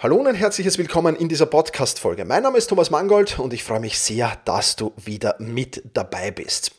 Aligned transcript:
Hallo 0.00 0.14
und 0.14 0.28
ein 0.28 0.36
herzliches 0.36 0.78
Willkommen 0.78 1.16
in 1.16 1.28
dieser 1.28 1.46
Podcast-Folge. 1.46 2.24
Mein 2.24 2.44
Name 2.44 2.56
ist 2.56 2.68
Thomas 2.68 2.92
Mangold 2.92 3.40
und 3.40 3.52
ich 3.52 3.64
freue 3.64 3.80
mich 3.80 3.98
sehr, 3.98 4.38
dass 4.44 4.76
du 4.76 4.92
wieder 4.96 5.34
mit 5.40 5.82
dabei 5.92 6.30
bist. 6.30 6.70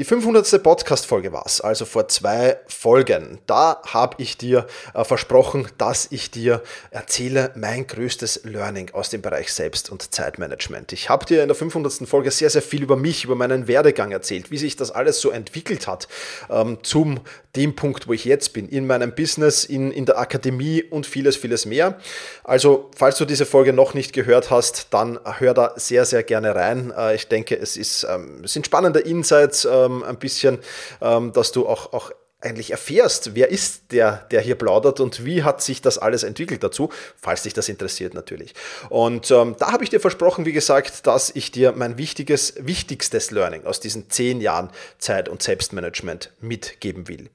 Die 0.00 0.06
500. 0.06 0.62
Podcast-Folge 0.62 1.30
war 1.30 1.44
es, 1.44 1.60
also 1.60 1.84
vor 1.84 2.08
zwei 2.08 2.56
Folgen. 2.66 3.38
Da 3.46 3.82
habe 3.86 4.14
ich 4.16 4.38
dir 4.38 4.66
äh, 4.94 5.04
versprochen, 5.04 5.68
dass 5.76 6.08
ich 6.10 6.30
dir 6.30 6.62
erzähle 6.90 7.52
mein 7.54 7.86
größtes 7.86 8.44
Learning 8.44 8.92
aus 8.94 9.10
dem 9.10 9.20
Bereich 9.20 9.52
Selbst- 9.52 9.90
und 9.90 10.14
Zeitmanagement. 10.14 10.94
Ich 10.94 11.10
habe 11.10 11.26
dir 11.26 11.42
in 11.42 11.48
der 11.48 11.54
500. 11.54 12.08
Folge 12.08 12.30
sehr, 12.30 12.48
sehr 12.48 12.62
viel 12.62 12.82
über 12.82 12.96
mich, 12.96 13.24
über 13.24 13.34
meinen 13.34 13.68
Werdegang 13.68 14.10
erzählt, 14.10 14.50
wie 14.50 14.56
sich 14.56 14.74
das 14.74 14.90
alles 14.90 15.20
so 15.20 15.28
entwickelt 15.28 15.86
hat 15.86 16.08
ähm, 16.48 16.78
zum 16.82 17.20
dem 17.56 17.74
Punkt, 17.74 18.06
wo 18.06 18.12
ich 18.12 18.24
jetzt 18.24 18.52
bin, 18.52 18.68
in 18.68 18.86
meinem 18.86 19.12
Business, 19.14 19.64
in, 19.64 19.90
in 19.90 20.06
der 20.06 20.18
Akademie 20.18 20.82
und 20.84 21.04
vieles, 21.04 21.36
vieles 21.36 21.66
mehr. 21.66 21.98
Also, 22.44 22.90
falls 22.96 23.18
du 23.18 23.24
diese 23.24 23.44
Folge 23.44 23.72
noch 23.72 23.92
nicht 23.92 24.12
gehört 24.12 24.50
hast, 24.50 24.88
dann 24.92 25.18
hör 25.38 25.52
da 25.52 25.72
sehr, 25.76 26.04
sehr 26.04 26.22
gerne 26.22 26.54
rein. 26.54 26.92
Äh, 26.96 27.16
ich 27.16 27.28
denke, 27.28 27.58
es, 27.58 27.76
ist, 27.76 28.06
ähm, 28.08 28.42
es 28.44 28.52
sind 28.52 28.66
spannende 28.66 29.00
Insights, 29.00 29.64
ähm, 29.64 29.89
ein 29.90 30.18
bisschen, 30.18 30.58
ähm, 31.00 31.32
dass 31.32 31.52
du 31.52 31.66
auch, 31.66 31.92
auch 31.92 32.12
eigentlich 32.40 32.70
erfährst, 32.70 33.34
wer 33.34 33.50
ist 33.50 33.92
der, 33.92 34.26
der 34.30 34.40
hier 34.40 34.54
plaudert 34.54 35.00
und 35.00 35.24
wie 35.24 35.42
hat 35.42 35.62
sich 35.62 35.82
das 35.82 35.98
alles 35.98 36.22
entwickelt 36.22 36.62
dazu, 36.62 36.90
falls 37.20 37.42
dich 37.42 37.52
das 37.52 37.68
interessiert 37.68 38.14
natürlich. 38.14 38.54
Und 38.88 39.30
ähm, 39.30 39.56
da 39.58 39.72
habe 39.72 39.84
ich 39.84 39.90
dir 39.90 40.00
versprochen, 40.00 40.46
wie 40.46 40.52
gesagt, 40.52 41.06
dass 41.06 41.30
ich 41.30 41.50
dir 41.50 41.72
mein 41.72 41.98
wichtiges, 41.98 42.54
wichtigstes 42.58 43.30
Learning 43.30 43.66
aus 43.66 43.80
diesen 43.80 44.08
zehn 44.08 44.40
Jahren 44.40 44.70
Zeit- 44.98 45.28
und 45.28 45.42
Selbstmanagement 45.42 46.32
mitgeben 46.40 47.08
will. 47.08 47.28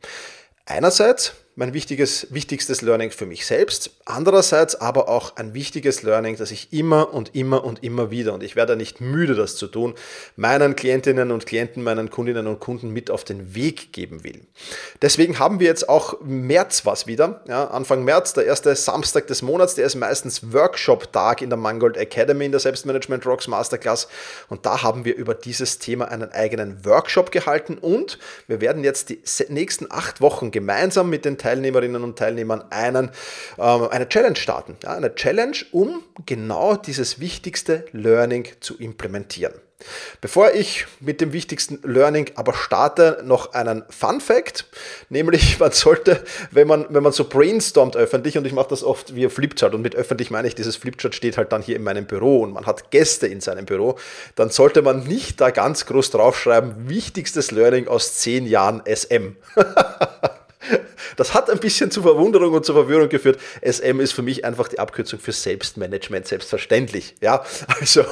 Einerseits 0.65 1.33
mein 1.57 1.73
wichtiges, 1.73 2.27
wichtigstes 2.31 2.81
Learning 2.81 3.11
für 3.11 3.25
mich 3.25 3.45
selbst. 3.45 3.91
Andererseits 4.03 4.75
aber 4.75 5.07
auch 5.07 5.37
ein 5.37 5.53
wichtiges 5.53 6.03
Learning, 6.03 6.35
das 6.35 6.51
ich 6.51 6.73
immer 6.73 7.13
und 7.13 7.33
immer 7.33 7.63
und 7.63 7.81
immer 7.81 8.11
wieder, 8.11 8.33
und 8.33 8.43
ich 8.43 8.57
werde 8.57 8.75
nicht 8.75 8.99
müde, 8.99 9.35
das 9.35 9.55
zu 9.55 9.67
tun, 9.67 9.95
meinen 10.35 10.75
Klientinnen 10.75 11.31
und 11.31 11.45
Klienten, 11.45 11.81
meinen 11.81 12.09
Kundinnen 12.09 12.47
und 12.47 12.59
Kunden 12.59 12.89
mit 12.89 13.09
auf 13.09 13.23
den 13.23 13.55
Weg 13.55 13.93
geben 13.93 14.25
will. 14.25 14.41
Deswegen 15.01 15.39
haben 15.39 15.61
wir 15.61 15.67
jetzt 15.67 15.87
auch 15.87 16.19
März 16.21 16.85
was 16.85 17.07
wieder. 17.07 17.41
Ja, 17.47 17.65
Anfang 17.67 18.03
März, 18.03 18.33
der 18.33 18.45
erste 18.45 18.75
Samstag 18.75 19.27
des 19.27 19.41
Monats, 19.41 19.75
der 19.75 19.85
ist 19.85 19.95
meistens 19.95 20.51
Workshop-Tag 20.51 21.41
in 21.41 21.49
der 21.49 21.57
Mangold 21.57 21.95
Academy 21.95 22.45
in 22.45 22.51
der 22.51 22.59
Selbstmanagement 22.59 23.25
Rocks 23.25 23.47
Masterclass. 23.47 24.09
Und 24.49 24.65
da 24.65 24.83
haben 24.83 25.05
wir 25.05 25.15
über 25.15 25.33
dieses 25.33 25.79
Thema 25.79 26.09
einen 26.09 26.31
eigenen 26.33 26.83
Workshop 26.83 27.31
gehalten 27.31 27.77
und 27.77 28.19
wir 28.47 28.59
werden 28.59 28.83
jetzt 28.83 29.09
die 29.09 29.21
nächsten 29.47 29.87
acht 29.89 30.19
Wochen 30.19 30.51
gemeinsam 30.51 31.09
mit 31.09 31.23
den 31.23 31.37
Teilnehmerinnen 31.45 32.03
und 32.03 32.17
Teilnehmern 32.17 32.63
einen, 32.71 33.11
äh, 33.57 33.61
eine 33.61 34.09
Challenge 34.09 34.35
starten. 34.35 34.77
Ja, 34.81 34.93
eine 34.93 35.13
Challenge, 35.13 35.57
um 35.71 36.01
genau 36.25 36.75
dieses 36.75 37.19
wichtigste 37.19 37.85
Learning 37.91 38.47
zu 38.61 38.79
implementieren. 38.79 39.53
Bevor 40.21 40.53
ich 40.53 40.87
mit 41.01 41.21
dem 41.21 41.33
wichtigsten 41.33 41.79
Learning 41.83 42.31
aber 42.35 42.53
starte, 42.53 43.21
noch 43.25 43.53
einen 43.53 43.83
Fun 43.89 44.21
Fact, 44.21 44.65
nämlich 45.09 45.59
man 45.59 45.71
sollte, 45.71 46.23
wenn 46.49 46.67
man, 46.67 46.87
wenn 46.89 47.03
man 47.03 47.11
so 47.11 47.25
brainstormt 47.25 47.95
öffentlich, 47.95 48.39
und 48.39 48.47
ich 48.47 48.53
mache 48.53 48.69
das 48.69 48.83
oft 48.83 49.13
via 49.13 49.29
Flipchart, 49.29 49.75
und 49.75 49.81
mit 49.83 49.95
öffentlich 49.95 50.31
meine 50.31 50.47
ich, 50.47 50.55
dieses 50.55 50.77
Flipchart 50.77 51.13
steht 51.13 51.37
halt 51.37 51.51
dann 51.51 51.61
hier 51.61 51.75
in 51.75 51.83
meinem 51.83 52.07
Büro 52.07 52.41
und 52.41 52.53
man 52.53 52.65
hat 52.65 52.89
Gäste 52.89 53.27
in 53.27 53.41
seinem 53.41 53.65
Büro, 53.65 53.99
dann 54.35 54.49
sollte 54.49 54.81
man 54.81 55.03
nicht 55.03 55.41
da 55.41 55.51
ganz 55.51 55.85
groß 55.85 56.09
draufschreiben, 56.09 56.89
wichtigstes 56.89 57.51
Learning 57.51 57.87
aus 57.87 58.15
zehn 58.15 58.47
Jahren 58.47 58.81
SM. 58.87 59.35
Das 61.15 61.33
hat 61.33 61.49
ein 61.49 61.59
bisschen 61.59 61.91
zu 61.91 62.01
Verwunderung 62.01 62.53
und 62.53 62.65
zu 62.65 62.73
Verwirrung 62.73 63.09
geführt. 63.09 63.39
SM 63.61 63.99
ist 63.99 64.13
für 64.13 64.21
mich 64.21 64.45
einfach 64.45 64.67
die 64.67 64.79
Abkürzung 64.79 65.19
für 65.19 65.31
Selbstmanagement, 65.31 66.27
selbstverständlich. 66.27 67.15
Ja, 67.21 67.43
also 67.79 68.03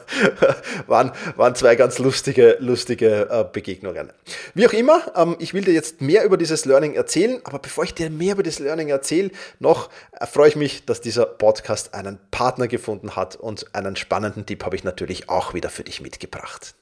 waren, 0.86 1.12
waren 1.36 1.54
zwei 1.54 1.76
ganz 1.76 1.98
lustige, 1.98 2.56
lustige 2.60 3.28
äh, 3.30 3.44
Begegnungen. 3.50 4.12
Wie 4.54 4.66
auch 4.66 4.72
immer, 4.72 5.02
ähm, 5.16 5.36
ich 5.38 5.54
will 5.54 5.64
dir 5.64 5.74
jetzt 5.74 6.00
mehr 6.00 6.24
über 6.24 6.36
dieses 6.36 6.64
Learning 6.64 6.94
erzählen, 6.94 7.40
aber 7.44 7.58
bevor 7.58 7.84
ich 7.84 7.94
dir 7.94 8.10
mehr 8.10 8.34
über 8.34 8.42
das 8.42 8.58
Learning 8.58 8.88
erzähle, 8.88 9.30
noch 9.58 9.90
äh, 10.12 10.26
freue 10.26 10.48
ich 10.48 10.56
mich, 10.56 10.84
dass 10.84 11.00
dieser 11.00 11.26
Podcast 11.26 11.94
einen 11.94 12.18
Partner 12.30 12.68
gefunden 12.68 13.16
hat 13.16 13.36
und 13.36 13.74
einen 13.74 13.96
spannenden 13.96 14.46
Tipp 14.46 14.64
habe 14.64 14.76
ich 14.76 14.84
natürlich 14.84 15.28
auch 15.28 15.54
wieder 15.54 15.70
für 15.70 15.84
dich 15.84 16.00
mitgebracht. 16.00 16.74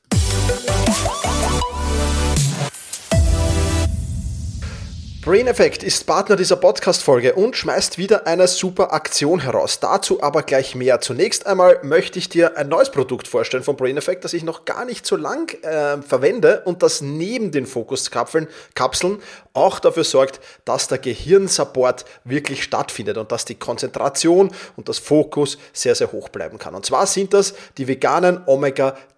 Brain 5.24 5.46
Effect 5.46 5.84
ist 5.84 6.04
Partner 6.04 6.34
dieser 6.34 6.56
Podcast-Folge 6.56 7.34
und 7.34 7.54
schmeißt 7.54 7.96
wieder 7.96 8.26
eine 8.26 8.48
super 8.48 8.92
Aktion 8.92 9.38
heraus. 9.38 9.78
Dazu 9.78 10.20
aber 10.20 10.42
gleich 10.42 10.74
mehr. 10.74 11.00
Zunächst 11.00 11.46
einmal 11.46 11.78
möchte 11.84 12.18
ich 12.18 12.28
dir 12.28 12.56
ein 12.56 12.68
neues 12.68 12.90
Produkt 12.90 13.28
vorstellen 13.28 13.62
von 13.62 13.76
Brain 13.76 13.96
Effect, 13.96 14.24
das 14.24 14.32
ich 14.32 14.42
noch 14.42 14.64
gar 14.64 14.84
nicht 14.84 15.06
so 15.06 15.14
lang 15.14 15.56
äh, 15.62 16.02
verwende 16.02 16.62
und 16.64 16.82
das 16.82 17.02
neben 17.02 17.52
den 17.52 17.66
Fokuskapseln 17.66 18.48
Kapseln 18.74 19.22
auch 19.52 19.78
dafür 19.78 20.02
sorgt, 20.02 20.40
dass 20.64 20.88
der 20.88 20.98
Gehirnsupport 20.98 22.04
wirklich 22.24 22.64
stattfindet 22.64 23.16
und 23.16 23.30
dass 23.30 23.44
die 23.44 23.54
Konzentration 23.54 24.50
und 24.76 24.88
das 24.88 24.98
Fokus 24.98 25.56
sehr, 25.72 25.94
sehr 25.94 26.10
hoch 26.10 26.30
bleiben 26.30 26.58
kann. 26.58 26.74
Und 26.74 26.84
zwar 26.84 27.06
sind 27.06 27.32
das 27.32 27.54
die 27.78 27.86
veganen 27.86 28.38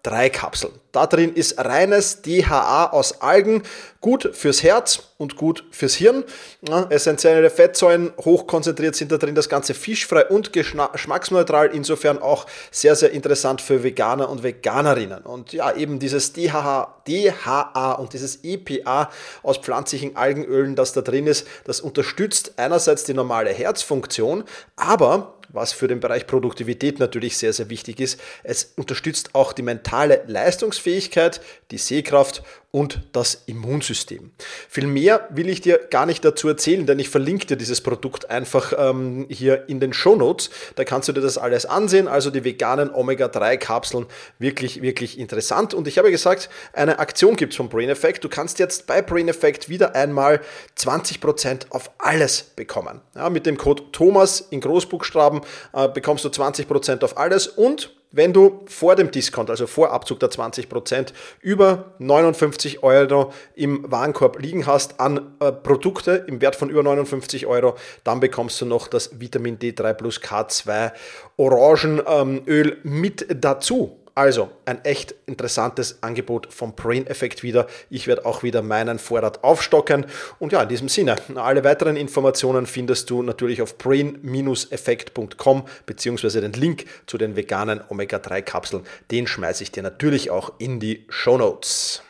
Omega-3-Kapseln. 0.05 0.73
Da 0.91 1.07
drin 1.07 1.33
ist 1.33 1.57
reines 1.57 2.21
DHA 2.21 2.87
aus 2.91 3.21
Algen, 3.21 3.63
gut 3.99 4.29
fürs 4.33 4.63
Herz 4.63 4.99
und 5.17 5.35
gut 5.35 5.65
fürs 5.71 5.95
Hirn. 5.95 6.23
Ja, 6.67 6.85
essentielle 6.89 7.49
Fettsäuren, 7.49 8.13
hochkonzentriert 8.23 8.95
sind 8.95 9.11
da 9.11 9.17
drin, 9.17 9.35
das 9.35 9.49
Ganze 9.49 9.73
fischfrei 9.73 10.25
und 10.25 10.53
geschmacksneutral, 10.53 11.67
insofern 11.73 12.19
auch 12.19 12.45
sehr, 12.71 12.95
sehr 12.95 13.11
interessant 13.11 13.61
für 13.61 13.83
Veganer 13.83 14.29
und 14.29 14.43
Veganerinnen. 14.43 15.23
Und 15.23 15.51
ja, 15.51 15.75
eben 15.75 15.99
dieses 15.99 16.31
DHA, 16.33 17.01
DHA 17.07 17.93
und 17.93 18.13
dieses 18.13 18.43
EPA 18.43 19.09
aus 19.43 19.57
pflanzlichen 19.57 20.15
Algenölen, 20.15 20.75
das 20.75 20.93
da 20.93 21.01
drin 21.01 21.27
ist, 21.27 21.45
das 21.65 21.81
unterstützt 21.81 22.53
einerseits 22.57 23.03
die 23.03 23.13
normale 23.13 23.49
Herzfunktion, 23.49 24.45
aber 24.77 25.35
was 25.55 25.73
für 25.73 25.87
den 25.87 25.99
Bereich 25.99 26.27
Produktivität 26.27 26.99
natürlich 26.99 27.37
sehr, 27.37 27.53
sehr 27.53 27.69
wichtig 27.69 27.99
ist. 27.99 28.19
Es 28.43 28.73
unterstützt 28.75 29.33
auch 29.33 29.53
die 29.53 29.61
mentale 29.61 30.23
Leistungsfähigkeit, 30.27 31.41
die 31.71 31.77
Sehkraft 31.77 32.43
und 32.75 32.99
das 33.13 33.43
Immunsystem. 33.45 34.31
Viel 34.67 34.87
mehr 34.87 35.29
will 35.29 35.47
ich 35.47 35.61
dir 35.61 35.79
gar 35.89 36.05
nicht 36.05 36.25
dazu 36.25 36.49
erzählen, 36.49 36.85
denn 36.85 36.99
ich 36.99 37.07
verlinke 37.07 37.45
dir 37.45 37.55
dieses 37.55 37.79
Produkt 37.79 38.29
einfach 38.29 38.73
ähm, 38.77 39.27
hier 39.29 39.69
in 39.69 39.79
den 39.79 39.93
Show 39.93 40.17
Notes. 40.17 40.49
Da 40.75 40.83
kannst 40.83 41.07
du 41.07 41.13
dir 41.13 41.21
das 41.21 41.37
alles 41.37 41.65
ansehen. 41.65 42.09
Also 42.09 42.31
die 42.31 42.43
veganen 42.43 42.93
Omega-3-Kapseln, 42.93 44.07
wirklich, 44.39 44.81
wirklich 44.81 45.17
interessant. 45.17 45.73
Und 45.73 45.87
ich 45.87 45.97
habe 45.97 46.11
gesagt, 46.11 46.49
eine 46.73 46.99
Aktion 46.99 47.37
gibt 47.37 47.53
es 47.53 47.57
vom 47.57 47.69
Brain 47.69 47.87
Effect. 47.87 48.25
Du 48.25 48.27
kannst 48.27 48.59
jetzt 48.59 48.87
bei 48.87 49.01
Brain 49.01 49.29
Effect 49.29 49.69
wieder 49.69 49.95
einmal 49.95 50.41
20% 50.77 51.67
auf 51.69 51.91
alles 51.97 52.43
bekommen. 52.57 52.99
Ja, 53.15 53.29
mit 53.29 53.45
dem 53.45 53.55
Code 53.55 53.83
Thomas 53.93 54.41
in 54.49 54.59
Großbuchstaben 54.59 55.39
äh, 55.71 55.87
bekommst 55.87 56.25
du 56.25 56.27
20% 56.27 57.05
auf 57.05 57.17
alles 57.17 57.47
und 57.47 57.95
wenn 58.15 58.31
du 58.31 58.61
vor 58.67 58.95
dem 58.95 59.11
Discount, 59.11 59.49
also 59.49 59.67
vor 59.67 59.91
Abzug 59.91 60.21
der 60.21 60.29
20%, 60.29 61.11
über 61.41 61.93
59 61.99 62.81
Euro 62.81 63.33
im 63.55 63.91
Warenkorb 63.91 64.39
liegen 64.39 64.65
hast 64.65 65.01
an 65.01 65.35
äh, 65.41 65.51
Produkte 65.51 66.23
im 66.27 66.39
Wert 66.39 66.55
von 66.55 66.69
über 66.69 66.81
59 66.81 67.45
Euro, 67.45 67.75
dann 68.05 68.21
bekommst 68.21 68.61
du 68.61 68.65
noch 68.65 68.87
das 68.87 69.19
Vitamin 69.19 69.59
D3 69.59 69.93
plus 69.93 70.21
K2 70.21 70.93
Orangenöl 71.35 72.71
ähm, 72.71 72.79
mit 72.83 73.27
dazu. 73.29 73.99
Also 74.17 74.49
ein 74.63 74.83
echt 74.85 75.13
interessantes 75.25 76.01
Angebot 76.01 76.47
vom 76.53 76.73
Brain 76.73 77.05
Effect 77.05 77.43
wieder. 77.43 77.67
Ich 77.89 78.07
werde 78.07 78.25
auch 78.25 78.43
wieder 78.43 78.61
meinen 78.61 78.97
Vorrat 78.97 79.43
aufstocken. 79.43 80.05
Und 80.39 80.53
ja, 80.53 80.63
in 80.63 80.69
diesem 80.69 80.87
Sinne, 80.87 81.17
alle 81.35 81.65
weiteren 81.65 81.97
Informationen 81.97 82.65
findest 82.65 83.09
du 83.09 83.21
natürlich 83.23 83.61
auf 83.61 83.77
brain-effekt.com 83.77 85.65
beziehungsweise 85.85 86.39
den 86.39 86.53
Link 86.53 86.85
zu 87.07 87.17
den 87.17 87.35
veganen 87.35 87.81
Omega-3-Kapseln. 87.89 88.83
Den 89.11 89.27
schmeiße 89.27 89.63
ich 89.63 89.73
dir 89.73 89.83
natürlich 89.83 90.29
auch 90.29 90.53
in 90.59 90.79
die 90.79 91.05
Show 91.09 91.37
Notes. 91.37 92.01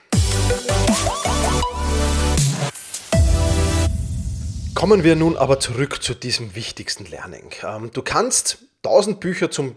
Kommen 4.75 5.03
wir 5.03 5.15
nun 5.15 5.37
aber 5.37 5.59
zurück 5.59 6.03
zu 6.03 6.13
diesem 6.13 6.53
wichtigsten 6.53 7.05
Learning. 7.05 7.49
Ähm, 7.63 7.89
du 7.91 8.03
kannst 8.03 8.59
1000 8.85 9.19
Bücher 9.19 9.51
zum 9.51 9.73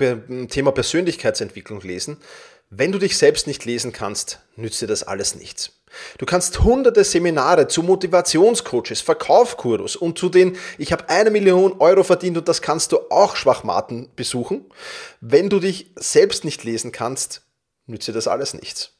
Thema 0.49 0.73
Persönlichkeitsentwicklung 0.73 1.81
lesen. 1.81 2.19
Wenn 2.71 2.93
du 2.93 2.99
dich 2.99 3.17
selbst 3.17 3.47
nicht 3.47 3.65
lesen 3.65 3.93
kannst, 3.93 4.41
nützt 4.57 4.83
dir 4.83 4.87
das 4.87 5.03
alles 5.03 5.35
nichts. 5.35 5.73
Du 6.19 6.27
kannst 6.27 6.61
hunderte 6.65 7.03
Seminare 7.03 7.67
zu 7.69 7.83
Motivationscoaches, 7.83 9.01
Verkaufkurus 9.01 9.97
und 9.97 10.19
zu 10.19 10.29
den 10.29 10.57
ich 10.77 10.93
habe 10.93 11.09
eine 11.09 11.31
Million 11.31 11.81
Euro 11.81 12.03
verdient 12.05 12.37
und 12.37 12.47
das 12.47 12.61
kannst 12.61 12.93
du 12.93 12.99
auch 13.11 13.37
Schwachmaten 13.37 14.11
besuchen. 14.15 14.67
Wenn 15.23 15.49
du 15.49 15.61
dich 15.61 15.91
selbst 15.97 16.45
nicht 16.45 16.63
lesen 16.65 16.93
kannst, 16.93 17.43
nützt 17.87 18.07
dir 18.07 18.13
das 18.13 18.29
alles 18.29 18.53
nichts. 18.53 18.93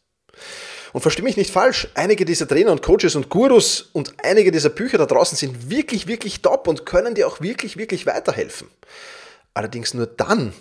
Und 0.95 1.03
verstehe 1.03 1.25
mich 1.25 1.37
nicht 1.37 1.51
falsch, 1.51 1.89
einige 1.95 2.25
dieser 2.25 2.49
Trainer 2.49 2.73
und 2.73 2.81
Coaches 2.81 3.15
und 3.15 3.29
Gurus 3.29 3.91
und 3.93 4.15
einige 4.23 4.51
dieser 4.51 4.71
Bücher 4.71 4.97
da 4.97 5.05
draußen 5.05 5.37
sind 5.37 5.69
wirklich, 5.69 6.07
wirklich 6.07 6.41
top 6.41 6.67
und 6.67 6.87
können 6.87 7.15
dir 7.15 7.29
auch 7.29 7.43
wirklich, 7.43 7.77
wirklich 7.77 8.07
weiterhelfen. 8.07 8.69
Allerdings 9.59 9.93
nur 9.93 10.07
dann, 10.07 10.53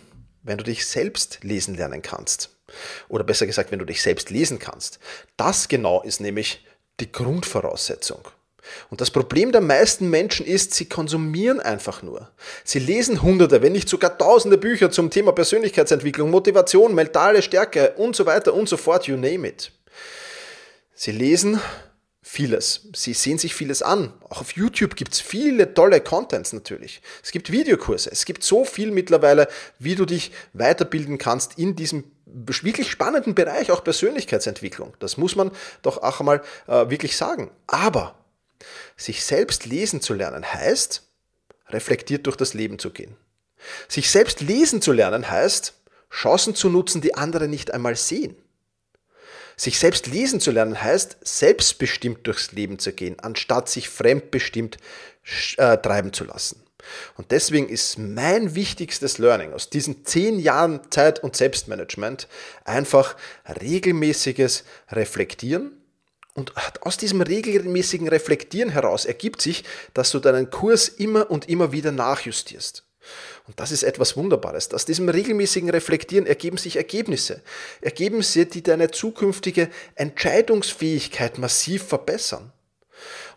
wenn 0.41 0.57
du 0.57 0.63
dich 0.63 0.87
selbst 0.87 1.43
lesen 1.43 1.75
lernen 1.75 2.01
kannst. 2.01 2.49
Oder 3.09 3.23
besser 3.23 3.45
gesagt, 3.45 3.71
wenn 3.71 3.77
du 3.77 3.85
dich 3.85 4.01
selbst 4.01 4.31
lesen 4.31 4.57
kannst. 4.57 4.99
Das 5.37 5.67
genau 5.67 6.01
ist 6.01 6.19
nämlich 6.19 6.65
die 6.99 7.11
Grundvoraussetzung. 7.11 8.27
Und 8.89 8.99
das 8.99 9.11
Problem 9.11 9.51
der 9.51 9.61
meisten 9.61 10.09
Menschen 10.09 10.47
ist, 10.47 10.73
sie 10.73 10.89
konsumieren 10.89 11.59
einfach 11.59 12.01
nur. 12.01 12.31
Sie 12.63 12.79
lesen 12.79 13.21
hunderte, 13.21 13.61
wenn 13.61 13.71
nicht 13.71 13.87
sogar 13.87 14.17
tausende 14.17 14.57
Bücher 14.57 14.89
zum 14.89 15.11
Thema 15.11 15.31
Persönlichkeitsentwicklung, 15.31 16.31
Motivation, 16.31 16.95
mentale 16.95 17.43
Stärke 17.43 17.93
und 17.97 18.15
so 18.15 18.25
weiter 18.25 18.55
und 18.55 18.67
so 18.67 18.77
fort, 18.77 19.05
you 19.05 19.15
name 19.15 19.47
it. 19.47 19.71
Sie 20.95 21.11
lesen 21.11 21.61
vieles. 22.27 22.81
Sie 22.93 23.13
sehen 23.13 23.37
sich 23.37 23.55
vieles 23.55 23.81
an. 23.81 24.13
Auch 24.29 24.41
auf 24.41 24.51
YouTube 24.51 24.95
gibt 24.95 25.13
es 25.13 25.21
viele 25.21 25.73
tolle 25.73 26.01
Contents 26.01 26.51
natürlich. 26.51 27.01
Es 27.23 27.31
gibt 27.31 27.51
Videokurse. 27.51 28.11
Es 28.11 28.25
gibt 28.25 28.43
so 28.43 28.65
viel 28.65 28.91
mittlerweile, 28.91 29.47
wie 29.79 29.95
du 29.95 30.05
dich 30.05 30.31
weiterbilden 30.53 31.17
kannst 31.17 31.57
in 31.57 31.75
diesem 31.75 32.03
wirklich 32.25 32.91
spannenden 32.91 33.33
Bereich, 33.33 33.71
auch 33.71 33.83
Persönlichkeitsentwicklung. 33.83 34.93
Das 34.99 35.15
muss 35.15 35.35
man 35.37 35.51
doch 35.81 36.03
auch 36.03 36.19
einmal 36.19 36.41
äh, 36.67 36.89
wirklich 36.89 37.15
sagen. 37.15 37.49
Aber 37.65 38.15
sich 38.97 39.23
selbst 39.23 39.65
lesen 39.65 40.01
zu 40.01 40.13
lernen 40.13 40.45
heißt, 40.45 41.03
reflektiert 41.69 42.25
durch 42.25 42.35
das 42.35 42.53
Leben 42.53 42.77
zu 42.77 42.91
gehen. 42.91 43.15
Sich 43.87 44.11
selbst 44.11 44.41
lesen 44.41 44.81
zu 44.81 44.91
lernen 44.91 45.29
heißt, 45.29 45.73
Chancen 46.11 46.55
zu 46.55 46.69
nutzen, 46.69 47.01
die 47.01 47.15
andere 47.15 47.47
nicht 47.47 47.73
einmal 47.73 47.95
sehen. 47.95 48.35
Sich 49.59 49.79
selbst 49.79 50.05
lesen 50.05 50.39
zu 50.39 50.51
lernen 50.51 50.81
heißt, 50.81 51.17
selbstbestimmt 51.23 52.27
durchs 52.27 52.51
Leben 52.51 52.77
zu 52.77 52.93
gehen, 52.93 53.19
anstatt 53.19 53.69
sich 53.69 53.89
fremdbestimmt 53.89 54.77
äh, 55.57 55.77
treiben 55.77 56.13
zu 56.13 56.25
lassen. 56.25 56.61
Und 57.15 57.31
deswegen 57.31 57.67
ist 57.67 57.97
mein 57.97 58.55
wichtigstes 58.55 59.17
Learning 59.17 59.53
aus 59.53 59.69
diesen 59.69 60.05
zehn 60.05 60.39
Jahren 60.39 60.79
Zeit- 60.91 61.23
und 61.23 61.35
Selbstmanagement 61.35 62.27
einfach 62.65 63.17
regelmäßiges 63.61 64.63
Reflektieren. 64.91 65.71
Und 66.35 66.53
aus 66.81 66.97
diesem 66.97 67.21
regelmäßigen 67.21 68.07
Reflektieren 68.07 68.69
heraus 68.69 69.05
ergibt 69.05 69.41
sich, 69.41 69.63
dass 69.95 70.11
du 70.11 70.19
deinen 70.19 70.51
Kurs 70.51 70.87
immer 70.87 71.31
und 71.31 71.49
immer 71.49 71.71
wieder 71.71 71.91
nachjustierst. 71.91 72.86
Und 73.47 73.59
das 73.61 73.71
ist 73.71 73.83
etwas 73.83 74.17
Wunderbares. 74.17 74.73
Aus 74.73 74.85
diesem 74.85 75.07
regelmäßigen 75.07 75.69
Reflektieren 75.69 76.27
ergeben 76.27 76.57
sich 76.57 76.75
Ergebnisse. 76.75 77.41
Ergebnisse, 77.81 78.45
die 78.45 78.61
deine 78.61 78.91
zukünftige 78.91 79.69
Entscheidungsfähigkeit 79.95 81.37
massiv 81.37 81.83
verbessern. 81.83 82.51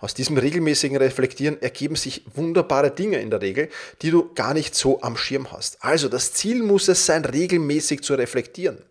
Aus 0.00 0.14
diesem 0.14 0.36
regelmäßigen 0.36 0.96
Reflektieren 0.96 1.60
ergeben 1.62 1.94
sich 1.94 2.24
wunderbare 2.34 2.90
Dinge 2.90 3.20
in 3.20 3.30
der 3.30 3.42
Regel, 3.42 3.68
die 4.02 4.10
du 4.10 4.32
gar 4.34 4.54
nicht 4.54 4.74
so 4.74 5.00
am 5.02 5.16
Schirm 5.16 5.52
hast. 5.52 5.84
Also 5.84 6.08
das 6.08 6.32
Ziel 6.32 6.62
muss 6.62 6.88
es 6.88 7.06
sein, 7.06 7.24
regelmäßig 7.24 8.02
zu 8.02 8.14
reflektieren. 8.14 8.82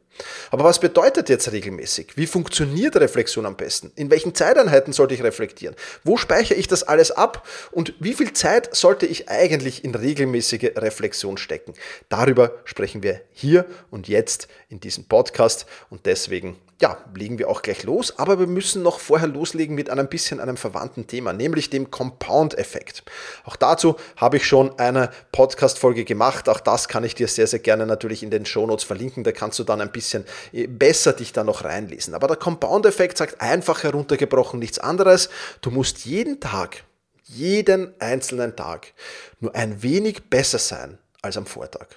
Aber 0.52 0.64
was 0.64 0.80
bedeutet 0.80 1.30
jetzt 1.30 1.52
regelmäßig? 1.52 2.18
Wie 2.18 2.28
funktioniert 2.28 2.96
Reflexion 2.96 3.46
am 3.46 3.56
besten? 3.56 3.92
In 3.96 4.10
welchen 4.10 4.36
Zeiteinheiten 4.36 4.94
sollte 4.94 5.14
ich 5.14 5.24
reflektieren? 5.24 5.76
Wo 6.04 6.18
speichere 6.18 6.58
ich 6.58 6.68
das 6.68 6.84
alles 6.84 7.12
ab? 7.12 7.48
Und 7.72 7.94
wie 8.00 8.14
viel 8.14 8.34
Zeit 8.34 8.76
sollte 8.76 9.06
ich 9.06 9.30
eigentlich 9.30 9.84
in 9.84 9.96
regelmäßige 9.96 10.72
Reflexion 10.76 11.38
stecken? 11.38 11.74
Darüber 12.10 12.54
sprechen 12.66 13.04
wir 13.04 13.22
hier 13.34 13.66
und 13.92 14.08
jetzt 14.08 14.48
in 14.70 14.80
diesem 14.80 15.06
Podcast 15.06 15.66
und 15.90 16.06
deswegen 16.06 16.58
ja, 16.82 16.98
legen 17.14 17.38
wir 17.38 17.50
auch 17.50 17.62
gleich 17.62 17.84
los, 17.84 18.18
aber 18.18 18.40
wir 18.40 18.48
müssen 18.48 18.84
noch 18.84 19.00
vorher 19.02 19.28
loslegen 19.28 19.76
mit 19.76 19.90
einem 19.90 20.08
bisschen 20.08 20.40
einem 20.40 20.56
verwandten 20.56 21.08
Thema, 21.08 21.34
nämlich 21.34 21.70
dem 21.70 21.92
Compound-Effekt. 21.92 23.04
Auch 23.44 23.58
dazu 23.58 23.98
habe 24.16 24.38
ich 24.38 24.48
schon 24.48 24.80
eine 24.80 25.10
Podcast-Folge 25.34 26.06
gemacht. 26.06 26.48
Auch 26.48 26.62
das 26.62 26.88
kann 26.88 27.04
ich 27.04 27.16
dir 27.16 27.28
sehr, 27.28 27.48
sehr 27.48 27.60
gerne 27.60 27.86
natürlich 27.86 28.24
in 28.24 28.32
den 28.32 28.46
Shownotes 28.46 28.86
verlinken. 28.86 29.26
Da 29.26 29.34
kannst 29.34 29.60
du 29.60 29.66
dann 29.66 29.82
ein 29.82 29.92
bisschen 29.92 30.24
äh, 30.54 30.68
besser 30.68 31.12
dich 31.12 31.34
da 31.34 31.44
noch 31.44 31.66
reinlesen. 31.66 32.14
Aber 32.14 32.28
der 32.28 32.38
Compound-Effekt 32.38 33.18
sagt 33.18 33.42
einfach 33.42 33.84
heruntergebrochen 33.84 34.60
nichts 34.60 34.80
anderes. 34.80 35.30
Du 35.60 35.72
musst 35.72 36.06
jeden 36.06 36.40
Tag, 36.40 36.86
jeden 37.24 37.94
einzelnen 38.00 38.56
Tag 38.56 38.94
nur 39.42 39.54
ein 39.54 39.84
wenig 39.84 40.30
besser 40.30 40.60
sein 40.60 40.98
als 41.22 41.36
am 41.36 41.46
Vortag. 41.46 41.88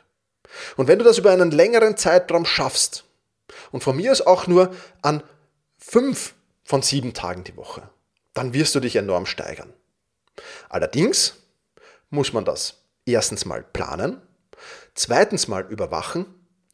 Und 0.76 0.88
wenn 0.88 0.98
du 0.98 1.04
das 1.04 1.18
über 1.18 1.30
einen 1.30 1.52
längeren 1.52 1.96
Zeitraum 1.96 2.44
schaffst, 2.44 3.04
und 3.72 3.82
von 3.82 3.96
mir 3.96 4.12
aus 4.12 4.20
auch 4.20 4.46
nur 4.46 4.74
an 5.02 5.22
fünf 5.78 6.34
von 6.62 6.82
sieben 6.82 7.12
Tagen 7.12 7.42
die 7.44 7.56
Woche. 7.56 7.88
Dann 8.34 8.54
wirst 8.54 8.74
du 8.74 8.80
dich 8.80 8.96
enorm 8.96 9.26
steigern. 9.26 9.72
Allerdings 10.68 11.34
muss 12.10 12.32
man 12.32 12.44
das 12.44 12.84
erstens 13.04 13.44
mal 13.44 13.62
planen, 13.62 14.22
zweitens 14.94 15.48
mal 15.48 15.66
überwachen 15.68 16.26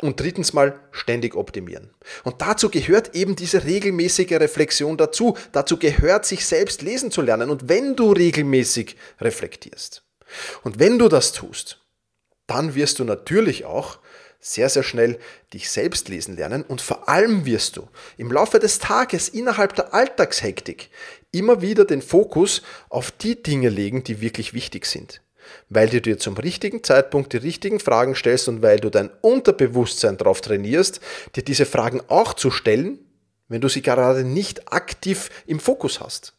und 0.03 0.21
drittens 0.21 0.53
mal 0.53 0.79
ständig 0.93 1.35
optimieren. 1.35 1.91
Und 2.23 2.41
dazu 2.41 2.71
gehört 2.71 3.15
eben 3.15 3.35
diese 3.35 3.65
regelmäßige 3.65 4.33
Reflexion 4.33 4.97
dazu. 4.97 5.37
Dazu 5.53 5.79
gehört 5.79 6.27
sich 6.27 6.47
selbst 6.47 6.83
lesen 6.83 7.11
zu 7.11 7.23
lernen. 7.23 7.51
Und 7.51 7.69
wenn 7.69 7.97
du 7.97 8.13
regelmäßig 8.13 8.97
reflektierst 9.21 10.05
und 10.63 10.79
wenn 10.79 10.99
du 10.99 11.09
das 11.09 11.33
tust, 11.33 11.81
dann 12.47 12.75
wirst 12.75 12.99
du 12.99 13.05
natürlich 13.05 13.65
auch 13.65 13.99
sehr, 14.41 14.69
sehr 14.69 14.83
schnell 14.83 15.19
dich 15.53 15.69
selbst 15.71 16.09
lesen 16.09 16.37
lernen 16.37 16.63
und 16.63 16.81
vor 16.81 17.09
allem 17.09 17.45
wirst 17.45 17.77
du 17.77 17.89
im 18.17 18.31
Laufe 18.31 18.59
des 18.59 18.79
Tages 18.79 19.29
innerhalb 19.29 19.75
der 19.75 19.93
Alltagshektik 19.95 20.91
immer 21.33 21.61
wieder 21.61 21.85
den 21.85 22.03
Fokus 22.03 22.63
auf 22.89 23.11
die 23.11 23.43
Dinge 23.43 23.69
legen, 23.69 24.05
die 24.05 24.21
wirklich 24.21 24.55
wichtig 24.55 24.87
sind. 24.87 25.23
Weil 25.69 25.89
du 25.89 26.01
dir 26.01 26.19
zum 26.19 26.37
richtigen 26.37 26.85
Zeitpunkt 26.85 27.33
die 27.33 27.39
richtigen 27.39 27.81
Fragen 27.81 28.15
stellst 28.15 28.49
und 28.49 28.63
weil 28.63 28.79
du 28.79 28.91
dein 28.91 29.11
Unterbewusstsein 29.23 30.19
darauf 30.19 30.41
trainierst, 30.41 31.01
dir 31.35 31.43
diese 31.43 31.67
Fragen 31.67 32.03
auch 32.09 32.35
zu 32.35 32.51
stellen, 32.51 32.99
wenn 33.49 33.61
du 33.61 33.69
sie 33.69 33.83
gerade 33.83 34.25
nicht 34.25 34.73
aktiv 34.73 35.31
im 35.47 35.59
Fokus 35.59 36.01
hast. 36.01 36.38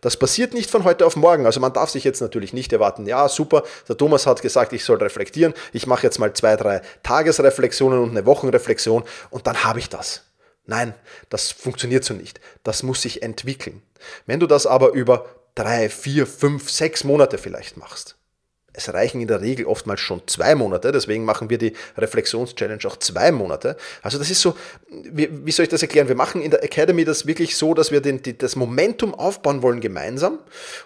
Das 0.00 0.16
passiert 0.16 0.54
nicht 0.54 0.70
von 0.70 0.84
heute 0.84 1.06
auf 1.06 1.16
morgen. 1.16 1.46
Also 1.46 1.60
man 1.60 1.72
darf 1.72 1.90
sich 1.90 2.04
jetzt 2.04 2.20
natürlich 2.20 2.52
nicht 2.52 2.72
erwarten, 2.72 3.06
ja 3.06 3.28
super, 3.28 3.62
der 3.88 3.96
Thomas 3.96 4.26
hat 4.26 4.42
gesagt, 4.42 4.72
ich 4.72 4.84
soll 4.84 4.98
reflektieren. 4.98 5.54
Ich 5.72 5.86
mache 5.86 6.02
jetzt 6.04 6.18
mal 6.18 6.32
zwei, 6.32 6.56
drei 6.56 6.82
Tagesreflexionen 7.02 8.00
und 8.00 8.10
eine 8.10 8.26
Wochenreflexion 8.26 9.04
und 9.30 9.46
dann 9.46 9.64
habe 9.64 9.78
ich 9.78 9.88
das. 9.88 10.22
Nein, 10.66 10.94
das 11.30 11.50
funktioniert 11.50 12.04
so 12.04 12.12
nicht. 12.12 12.40
Das 12.62 12.82
muss 12.82 13.00
sich 13.00 13.22
entwickeln. 13.22 13.82
Wenn 14.26 14.38
du 14.38 14.46
das 14.46 14.66
aber 14.66 14.92
über 14.92 15.26
drei, 15.54 15.88
vier, 15.88 16.26
fünf, 16.26 16.70
sechs 16.70 17.04
Monate 17.04 17.38
vielleicht 17.38 17.78
machst, 17.78 18.17
es 18.78 18.94
reichen 18.94 19.20
in 19.20 19.28
der 19.28 19.40
Regel 19.40 19.66
oftmals 19.66 20.00
schon 20.00 20.22
zwei 20.26 20.54
Monate, 20.54 20.92
deswegen 20.92 21.24
machen 21.24 21.50
wir 21.50 21.58
die 21.58 21.72
Reflexions-Challenge 21.96 22.80
auch 22.86 22.96
zwei 22.96 23.32
Monate. 23.32 23.76
Also 24.02 24.18
das 24.18 24.30
ist 24.30 24.40
so, 24.40 24.56
wie, 24.88 25.28
wie, 25.44 25.50
soll 25.50 25.64
ich 25.64 25.68
das 25.68 25.82
erklären? 25.82 26.08
Wir 26.08 26.14
machen 26.14 26.40
in 26.40 26.50
der 26.50 26.62
Academy 26.62 27.04
das 27.04 27.26
wirklich 27.26 27.56
so, 27.56 27.74
dass 27.74 27.90
wir 27.90 28.00
den, 28.00 28.22
die, 28.22 28.38
das 28.38 28.54
Momentum 28.56 29.14
aufbauen 29.14 29.62
wollen 29.62 29.80
gemeinsam 29.80 30.38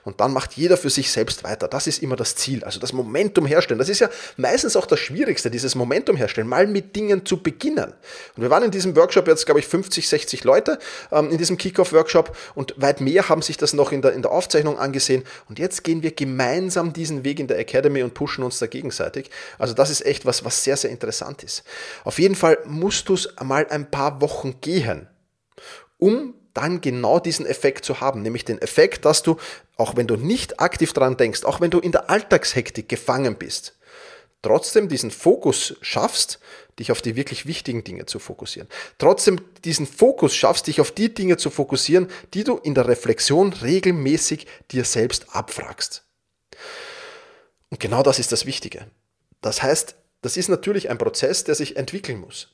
und 0.04 0.20
dann 0.20 0.32
macht 0.32 0.54
jeder 0.54 0.76
für 0.76 0.90
sich 0.90 1.10
selbst 1.10 1.44
weiter. 1.44 1.68
Das 1.68 1.86
ist 1.86 2.02
immer 2.02 2.16
das 2.16 2.34
Ziel, 2.34 2.64
also 2.64 2.80
das 2.80 2.92
Momentum 2.94 3.44
herstellen. 3.44 3.78
Das 3.78 3.90
ist 3.90 4.00
ja 4.00 4.08
meistens 4.36 4.74
auch 4.74 4.86
das 4.86 4.98
Schwierigste, 4.98 5.50
dieses 5.50 5.74
Momentum 5.74 6.16
herstellen, 6.16 6.48
mal 6.48 6.66
mit 6.66 6.96
Dingen 6.96 7.26
zu 7.26 7.42
beginnen. 7.42 7.92
Und 8.36 8.42
wir 8.42 8.50
waren 8.50 8.62
in 8.62 8.70
diesem 8.70 8.96
Workshop 8.96 9.28
jetzt, 9.28 9.44
glaube 9.44 9.60
ich, 9.60 9.66
50, 9.66 10.08
60 10.08 10.44
Leute 10.44 10.78
ähm, 11.10 11.30
in 11.30 11.36
diesem 11.36 11.58
Kickoff-Workshop 11.58 12.34
und 12.54 12.74
weit 12.78 13.02
mehr 13.02 13.28
haben 13.28 13.42
sich 13.42 13.58
das 13.58 13.74
noch 13.74 13.92
in 13.92 14.00
der, 14.00 14.14
in 14.14 14.22
der 14.22 14.30
Aufzeichnung 14.30 14.78
angesehen 14.78 15.24
und 15.50 15.58
jetzt 15.58 15.84
gehen 15.84 16.02
wir 16.02 16.12
gemeinsam 16.12 16.94
diesen 16.94 17.24
Weg 17.24 17.38
in 17.38 17.48
der 17.48 17.58
Academy 17.58 17.81
Academy 17.82 18.02
und 18.02 18.14
pushen 18.14 18.44
uns 18.44 18.58
da 18.58 18.66
gegenseitig. 18.66 19.30
Also 19.58 19.74
das 19.74 19.90
ist 19.90 20.06
echt 20.06 20.24
was, 20.24 20.44
was 20.44 20.62
sehr, 20.62 20.76
sehr 20.76 20.90
interessant 20.90 21.42
ist. 21.42 21.64
Auf 22.04 22.18
jeden 22.18 22.34
Fall 22.34 22.58
musst 22.64 23.08
du 23.08 23.14
es 23.14 23.28
mal 23.42 23.66
ein 23.68 23.90
paar 23.90 24.20
Wochen 24.20 24.60
gehen, 24.60 25.08
um 25.98 26.34
dann 26.54 26.80
genau 26.80 27.18
diesen 27.18 27.46
Effekt 27.46 27.84
zu 27.84 28.00
haben, 28.00 28.22
nämlich 28.22 28.44
den 28.44 28.60
Effekt, 28.60 29.04
dass 29.04 29.22
du, 29.22 29.36
auch 29.76 29.96
wenn 29.96 30.06
du 30.06 30.16
nicht 30.16 30.60
aktiv 30.60 30.92
dran 30.92 31.16
denkst, 31.16 31.44
auch 31.44 31.60
wenn 31.60 31.70
du 31.70 31.80
in 31.80 31.92
der 31.92 32.10
Alltagshektik 32.10 32.88
gefangen 32.88 33.36
bist, 33.36 33.78
trotzdem 34.42 34.88
diesen 34.88 35.10
Fokus 35.10 35.76
schaffst, 35.80 36.40
dich 36.78 36.92
auf 36.92 37.00
die 37.00 37.16
wirklich 37.16 37.46
wichtigen 37.46 37.84
Dinge 37.84 38.06
zu 38.06 38.18
fokussieren. 38.18 38.68
Trotzdem 38.98 39.40
diesen 39.64 39.86
Fokus 39.86 40.34
schaffst, 40.34 40.66
dich 40.66 40.80
auf 40.80 40.90
die 40.90 41.14
Dinge 41.14 41.38
zu 41.38 41.48
fokussieren, 41.48 42.08
die 42.34 42.44
du 42.44 42.58
in 42.58 42.74
der 42.74 42.86
Reflexion 42.86 43.52
regelmäßig 43.52 44.46
dir 44.70 44.84
selbst 44.84 45.34
abfragst. 45.34 46.04
Und 47.72 47.80
genau 47.80 48.02
das 48.02 48.18
ist 48.18 48.32
das 48.32 48.44
Wichtige. 48.44 48.84
Das 49.40 49.62
heißt, 49.62 49.94
das 50.20 50.36
ist 50.36 50.50
natürlich 50.50 50.90
ein 50.90 50.98
Prozess, 50.98 51.42
der 51.44 51.54
sich 51.54 51.78
entwickeln 51.78 52.20
muss. 52.20 52.48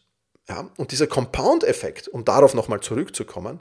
Ja, 0.49 0.71
und 0.77 0.93
dieser 0.93 1.09
Compound-Effekt, 1.09 2.07
um 2.07 2.25
darauf 2.25 2.55
nochmal 2.55 2.79
zurückzukommen, 2.79 3.59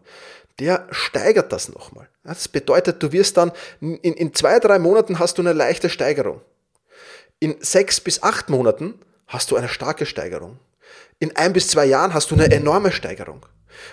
der 0.60 0.88
steigert 0.92 1.52
das 1.52 1.70
nochmal. 1.70 2.10
Das 2.24 2.48
bedeutet, 2.48 3.02
du 3.02 3.12
wirst 3.12 3.38
dann, 3.38 3.52
in, 3.82 3.98
in 3.98 4.36
zwei, 4.36 4.60
drei 4.60 4.78
Monaten 4.78 5.18
hast 5.18 5.40
du 5.40 5.42
eine 5.42 5.54
leichte 5.54 5.90
Steigerung. 5.90 6.42
In 7.40 7.56
sechs 7.60 8.02
bis 8.02 8.22
acht 8.22 8.50
Monaten 8.50 8.94
hast 9.26 9.50
du 9.50 9.56
eine 9.56 9.68
starke 9.68 10.06
Steigerung. 10.06 10.60
In 11.18 11.36
ein 11.38 11.54
bis 11.54 11.70
zwei 11.70 11.88
Jahren 11.88 12.14
hast 12.14 12.30
du 12.30 12.36
eine 12.36 12.52
enorme 12.52 12.92
Steigerung. 12.92 13.48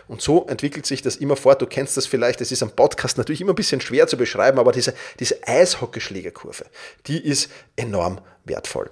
Und 0.08 0.22
so 0.22 0.46
entwickelt 0.46 0.86
sich 0.86 1.02
das 1.02 1.16
immer 1.16 1.36
fort. 1.36 1.62
Du 1.62 1.66
kennst 1.66 1.96
das 1.96 2.06
vielleicht, 2.06 2.40
das 2.40 2.52
ist 2.52 2.62
am 2.62 2.70
Podcast 2.70 3.18
natürlich 3.18 3.40
immer 3.40 3.52
ein 3.52 3.56
bisschen 3.56 3.80
schwer 3.80 4.06
zu 4.06 4.16
beschreiben, 4.16 4.58
aber 4.58 4.72
diese, 4.72 4.94
diese 5.20 5.46
Eishockeyschlägerkurve, 5.46 6.66
die 7.06 7.24
ist 7.24 7.50
enorm 7.76 8.20
wertvoll. 8.44 8.90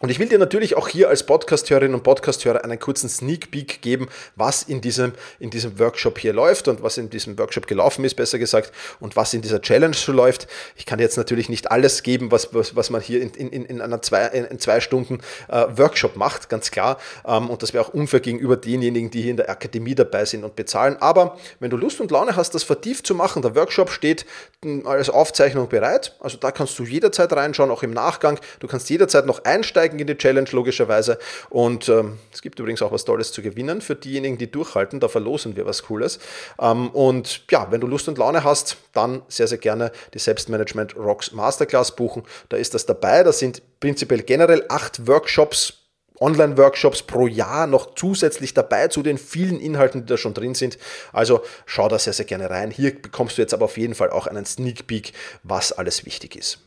Und 0.00 0.10
ich 0.10 0.18
will 0.18 0.28
dir 0.28 0.38
natürlich 0.38 0.76
auch 0.76 0.88
hier 0.88 1.08
als 1.08 1.24
Podcasthörerin 1.24 1.94
und 1.94 2.02
Podcasthörer 2.02 2.62
einen 2.62 2.78
kurzen 2.78 3.08
Sneak 3.08 3.50
Peek 3.50 3.80
geben, 3.80 4.08
was 4.34 4.62
in 4.62 4.82
diesem, 4.82 5.12
in 5.38 5.48
diesem 5.48 5.78
Workshop 5.78 6.18
hier 6.18 6.34
läuft 6.34 6.68
und 6.68 6.82
was 6.82 6.98
in 6.98 7.08
diesem 7.08 7.38
Workshop 7.38 7.66
gelaufen 7.66 8.04
ist, 8.04 8.14
besser 8.14 8.38
gesagt, 8.38 8.72
und 9.00 9.16
was 9.16 9.32
in 9.32 9.40
dieser 9.40 9.62
Challenge 9.62 9.96
so 9.96 10.12
läuft. 10.12 10.48
Ich 10.76 10.84
kann 10.84 10.98
dir 10.98 11.04
jetzt 11.04 11.16
natürlich 11.16 11.48
nicht 11.48 11.70
alles 11.70 12.02
geben, 12.02 12.30
was, 12.30 12.52
was, 12.52 12.76
was 12.76 12.90
man 12.90 13.00
hier 13.00 13.22
in, 13.22 13.30
in, 13.30 13.64
in 13.64 13.80
einer 13.80 14.02
zwei, 14.02 14.26
in 14.26 14.58
zwei 14.58 14.80
Stunden 14.80 15.20
äh, 15.48 15.64
Workshop 15.78 16.16
macht, 16.16 16.50
ganz 16.50 16.70
klar. 16.70 16.98
Ähm, 17.26 17.48
und 17.48 17.62
das 17.62 17.72
wäre 17.72 17.82
auch 17.82 17.94
unfair 17.94 18.20
gegenüber 18.20 18.58
denjenigen, 18.58 19.10
die 19.10 19.22
hier 19.22 19.30
in 19.30 19.38
der 19.38 19.48
Akademie 19.48 19.94
dabei 19.94 20.26
sind 20.26 20.44
und 20.44 20.56
bezahlen. 20.56 20.98
Aber 21.00 21.38
wenn 21.58 21.70
du 21.70 21.78
Lust 21.78 22.02
und 22.02 22.10
Laune 22.10 22.36
hast, 22.36 22.54
das 22.54 22.64
vertieft 22.64 23.06
zu 23.06 23.14
machen, 23.14 23.40
der 23.40 23.54
Workshop 23.54 23.88
steht 23.88 24.26
hm, 24.62 24.86
als 24.86 25.08
Aufzeichnung 25.08 25.70
bereit. 25.70 26.16
Also 26.20 26.36
da 26.36 26.50
kannst 26.50 26.78
du 26.78 26.84
jederzeit 26.84 27.32
reinschauen, 27.32 27.70
auch 27.70 27.82
im 27.82 27.92
Nachgang. 27.92 28.38
Du 28.60 28.66
kannst 28.66 28.90
jederzeit 28.90 29.24
noch 29.24 29.44
einsteigen 29.44 29.85
einsteigen 29.86 29.98
in 29.98 30.06
die 30.06 30.16
Challenge, 30.16 30.48
logischerweise. 30.52 31.18
Und 31.50 31.88
ähm, 31.88 32.18
es 32.32 32.42
gibt 32.42 32.58
übrigens 32.58 32.82
auch 32.82 32.92
was 32.92 33.04
Tolles 33.04 33.32
zu 33.32 33.42
gewinnen 33.42 33.80
für 33.80 33.94
diejenigen, 33.94 34.38
die 34.38 34.50
durchhalten. 34.50 35.00
Da 35.00 35.08
verlosen 35.08 35.56
wir 35.56 35.66
was 35.66 35.84
Cooles. 35.84 36.18
Ähm, 36.60 36.90
und 36.90 37.42
ja, 37.50 37.68
wenn 37.70 37.80
du 37.80 37.86
Lust 37.86 38.08
und 38.08 38.18
Laune 38.18 38.44
hast, 38.44 38.76
dann 38.92 39.22
sehr, 39.28 39.46
sehr 39.46 39.58
gerne 39.58 39.92
die 40.14 40.18
Selbstmanagement 40.18 40.96
Rocks 40.96 41.32
Masterclass 41.32 41.94
buchen. 41.94 42.24
Da 42.48 42.56
ist 42.56 42.74
das 42.74 42.86
dabei. 42.86 43.22
Da 43.22 43.32
sind 43.32 43.62
prinzipiell 43.80 44.22
generell 44.22 44.64
acht 44.68 45.06
Workshops 45.06 45.74
Online-Workshops 46.18 47.02
pro 47.02 47.26
Jahr 47.26 47.66
noch 47.66 47.94
zusätzlich 47.94 48.54
dabei 48.54 48.88
zu 48.88 49.02
den 49.02 49.18
vielen 49.18 49.60
Inhalten, 49.60 50.00
die 50.00 50.06
da 50.06 50.16
schon 50.16 50.32
drin 50.32 50.54
sind. 50.54 50.78
Also 51.12 51.42
schau 51.66 51.88
da 51.90 51.98
sehr, 51.98 52.14
sehr 52.14 52.24
gerne 52.24 52.48
rein. 52.48 52.70
Hier 52.70 52.94
bekommst 52.94 53.36
du 53.36 53.42
jetzt 53.42 53.52
aber 53.52 53.66
auf 53.66 53.76
jeden 53.76 53.94
Fall 53.94 54.08
auch 54.08 54.26
einen 54.26 54.46
Sneak 54.46 54.86
Peek, 54.86 55.12
was 55.42 55.72
alles 55.72 56.06
wichtig 56.06 56.34
ist. 56.34 56.58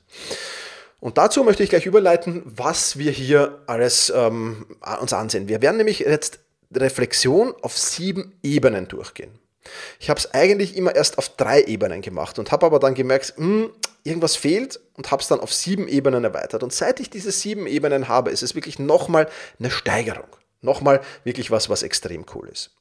Und 1.00 1.18
dazu 1.18 1.44
möchte 1.44 1.64
ich 1.64 1.70
gleich 1.70 1.86
überleiten, 1.86 2.44
was 2.46 2.98
wir 2.98 3.12
hier 3.12 3.62
alles 3.68 4.12
ähm, 4.16 4.66
uns 5.00 5.14
ansehen. 5.14 5.48
Wir 5.48 5.62
werden 5.62 5.78
nämlich 5.78 6.00
jetzt 6.00 6.40
Reflexion 6.74 7.54
auf 7.62 7.78
sieben 7.78 8.38
Ebenen 8.44 8.88
durchgehen. 8.88 9.40
Ich 10.00 10.10
habe 10.10 10.20
es 10.20 10.34
eigentlich 10.34 10.76
immer 10.76 10.96
erst 10.96 11.18
auf 11.18 11.30
drei 11.30 11.62
Ebenen 11.64 12.02
gemacht 12.02 12.40
und 12.40 12.52
habe 12.52 12.66
aber 12.66 12.80
dann 12.80 12.96
gemerkt, 12.96 13.36
mh, 13.38 13.46
hm, 13.46 13.70
irgendwas 14.04 14.36
fehlt 14.36 14.80
und 14.96 15.12
habe 15.12 15.22
es 15.22 15.28
dann 15.28 15.40
auf 15.40 15.54
sieben 15.54 15.88
Ebenen 15.88 16.24
erweitert. 16.24 16.64
Und 16.64 16.74
seit 16.74 17.00
ich 17.00 17.10
diese 17.10 17.32
sieben 17.32 17.68
Ebenen 17.68 18.08
habe, 18.08 18.32
ist 18.32 18.44
es 18.44 18.56
wirklich 18.56 18.80
nochmal 18.80 19.30
eine 19.60 19.72
Steigerung. 19.72 20.28
Nochmal 20.62 21.02
wirklich 21.24 21.52
was, 21.52 21.70
was 21.70 21.84
extrem 21.84 22.26
cool 22.34 22.50
ist. 22.50 22.72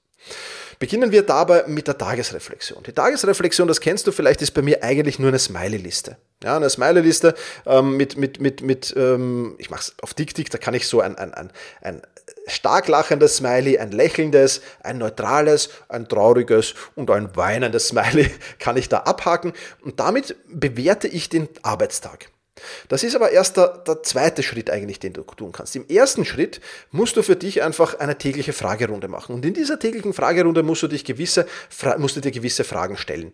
Beginnen 0.78 1.10
wir 1.10 1.22
dabei 1.22 1.64
mit 1.66 1.88
der 1.88 1.98
Tagesreflexion. 1.98 2.84
Die 2.84 2.92
Tagesreflexion, 2.92 3.66
das 3.66 3.80
kennst 3.80 4.06
du 4.06 4.12
vielleicht, 4.12 4.42
ist 4.42 4.52
bei 4.52 4.62
mir 4.62 4.82
eigentlich 4.82 5.18
nur 5.18 5.28
eine 5.28 5.38
Smiley-Liste. 5.38 6.16
Ja, 6.44 6.56
eine 6.56 6.70
Smiley-Liste 6.70 7.34
ähm, 7.66 7.96
mit, 7.96 8.16
mit, 8.16 8.40
mit, 8.40 8.62
mit 8.62 8.94
ähm, 8.96 9.56
ich 9.58 9.70
mache 9.70 9.80
es 9.80 9.94
auf 10.02 10.14
DickDick, 10.14 10.50
da 10.50 10.58
kann 10.58 10.74
ich 10.74 10.86
so 10.86 11.00
ein, 11.00 11.16
ein, 11.16 11.34
ein, 11.34 11.50
ein 11.82 12.02
stark 12.46 12.86
lachendes 12.86 13.36
Smiley, 13.36 13.78
ein 13.78 13.90
lächelndes, 13.90 14.60
ein 14.82 14.98
neutrales, 14.98 15.70
ein 15.88 16.08
trauriges 16.08 16.74
und 16.94 17.10
ein 17.10 17.34
weinendes 17.36 17.88
Smiley 17.88 18.30
kann 18.60 18.76
ich 18.76 18.88
da 18.88 18.98
abhaken 18.98 19.52
und 19.82 19.98
damit 19.98 20.36
bewerte 20.46 21.08
ich 21.08 21.28
den 21.28 21.48
Arbeitstag. 21.62 22.30
Das 22.88 23.02
ist 23.02 23.14
aber 23.14 23.30
erst 23.30 23.56
der, 23.56 23.78
der, 23.86 24.02
zweite 24.02 24.42
Schritt 24.42 24.70
eigentlich, 24.70 24.98
den 24.98 25.12
du 25.12 25.22
tun 25.22 25.52
kannst. 25.52 25.76
Im 25.76 25.86
ersten 25.88 26.24
Schritt 26.24 26.60
musst 26.90 27.16
du 27.16 27.22
für 27.22 27.36
dich 27.36 27.62
einfach 27.62 27.98
eine 27.98 28.16
tägliche 28.16 28.52
Fragerunde 28.52 29.08
machen. 29.08 29.34
Und 29.34 29.44
in 29.44 29.54
dieser 29.54 29.78
täglichen 29.78 30.12
Fragerunde 30.12 30.62
musst 30.62 30.82
du, 30.82 30.88
dich 30.88 31.04
gewisse, 31.04 31.46
musst 31.98 32.16
du 32.16 32.20
dir 32.20 32.30
gewisse 32.30 32.64
Fragen 32.64 32.96
stellen. 32.96 33.32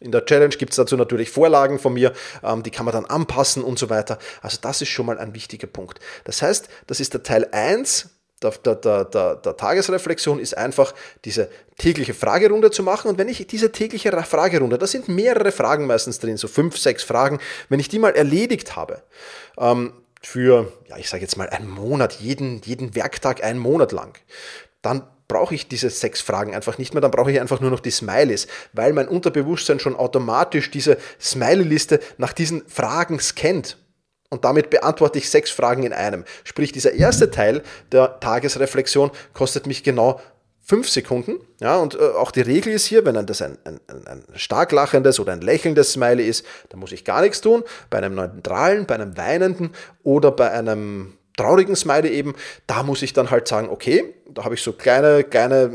In 0.00 0.12
der 0.12 0.24
Challenge 0.24 0.54
gibt 0.56 0.72
es 0.72 0.76
dazu 0.76 0.96
natürlich 0.96 1.30
Vorlagen 1.30 1.78
von 1.78 1.94
mir, 1.94 2.12
ähm, 2.42 2.62
die 2.62 2.70
kann 2.70 2.84
man 2.84 2.92
dann 2.92 3.04
anpassen 3.04 3.64
und 3.64 3.78
so 3.78 3.90
weiter. 3.90 4.18
Also 4.42 4.58
das 4.60 4.82
ist 4.82 4.88
schon 4.88 5.06
mal 5.06 5.18
ein 5.18 5.34
wichtiger 5.34 5.66
Punkt. 5.66 5.98
Das 6.24 6.42
heißt, 6.42 6.68
das 6.86 7.00
ist 7.00 7.14
der 7.14 7.22
Teil 7.22 7.48
1 7.50 8.10
der, 8.42 8.50
der, 8.52 9.04
der, 9.04 9.36
der, 9.36 9.56
Tagesreflexion 9.56 10.38
ist 10.38 10.56
einfach 10.56 10.94
diese 11.24 11.48
tägliche 11.76 12.14
Fragerunde 12.14 12.70
zu 12.70 12.82
machen. 12.82 13.08
Und 13.08 13.18
wenn 13.18 13.28
ich 13.28 13.46
diese 13.46 13.72
tägliche 13.72 14.12
Fragerunde, 14.22 14.78
da 14.78 14.86
sind 14.86 15.08
mehrere 15.08 15.52
Fragen 15.52 15.86
meistens 15.86 16.18
drin, 16.18 16.36
so 16.36 16.48
fünf, 16.48 16.78
sechs 16.78 17.02
Fragen, 17.02 17.40
wenn 17.68 17.80
ich 17.80 17.88
die 17.88 17.98
mal 17.98 18.14
erledigt 18.14 18.76
habe, 18.76 19.02
ähm, 19.58 19.92
für, 20.22 20.72
ja, 20.88 20.96
ich 20.98 21.08
sage 21.08 21.22
jetzt 21.22 21.36
mal 21.36 21.48
einen 21.48 21.70
Monat, 21.70 22.14
jeden, 22.14 22.60
jeden 22.62 22.94
Werktag 22.94 23.42
einen 23.44 23.58
Monat 23.58 23.92
lang, 23.92 24.18
dann 24.82 25.02
brauche 25.28 25.54
ich 25.54 25.68
diese 25.68 25.90
sechs 25.90 26.20
Fragen 26.20 26.54
einfach 26.54 26.78
nicht 26.78 26.94
mehr, 26.94 27.00
dann 27.00 27.10
brauche 27.10 27.30
ich 27.30 27.40
einfach 27.40 27.60
nur 27.60 27.70
noch 27.70 27.80
die 27.80 27.90
Smileys, 27.90 28.46
weil 28.72 28.92
mein 28.92 29.08
Unterbewusstsein 29.08 29.78
schon 29.78 29.94
automatisch 29.94 30.70
diese 30.70 30.96
Smiley-Liste 31.20 32.00
nach 32.16 32.32
diesen 32.32 32.66
Fragen 32.66 33.20
scannt. 33.20 33.76
Und 34.30 34.44
damit 34.44 34.70
beantworte 34.70 35.18
ich 35.18 35.30
sechs 35.30 35.50
Fragen 35.50 35.84
in 35.84 35.92
einem. 35.92 36.24
Sprich, 36.44 36.72
dieser 36.72 36.92
erste 36.92 37.30
Teil 37.30 37.62
der 37.92 38.20
Tagesreflexion 38.20 39.10
kostet 39.32 39.66
mich 39.66 39.82
genau 39.82 40.20
fünf 40.68 40.88
Sekunden. 40.90 41.40
Ja, 41.60 41.78
und 41.78 41.94
äh, 41.94 41.98
auch 41.98 42.30
die 42.30 42.42
Regel 42.42 42.74
ist 42.74 42.84
hier, 42.84 43.06
wenn 43.06 43.14
das 43.26 43.40
ein, 43.40 43.56
ein, 43.64 43.80
ein 43.88 44.24
stark 44.34 44.70
lachendes 44.72 45.18
oder 45.18 45.32
ein 45.32 45.40
lächelndes 45.40 45.92
Smiley 45.92 46.28
ist, 46.28 46.44
dann 46.68 46.78
muss 46.78 46.92
ich 46.92 47.06
gar 47.06 47.22
nichts 47.22 47.40
tun. 47.40 47.64
Bei 47.88 47.98
einem 47.98 48.14
neutralen, 48.14 48.84
bei 48.84 48.96
einem 48.96 49.16
weinenden 49.16 49.70
oder 50.02 50.30
bei 50.30 50.50
einem 50.50 51.14
traurigen 51.38 51.74
Smiley 51.76 52.10
eben, 52.10 52.34
da 52.66 52.82
muss 52.82 53.00
ich 53.00 53.14
dann 53.14 53.30
halt 53.30 53.48
sagen, 53.48 53.70
okay, 53.70 54.14
da 54.28 54.44
habe 54.44 54.56
ich 54.56 54.62
so 54.62 54.72
kleine, 54.72 55.24
kleine, 55.24 55.70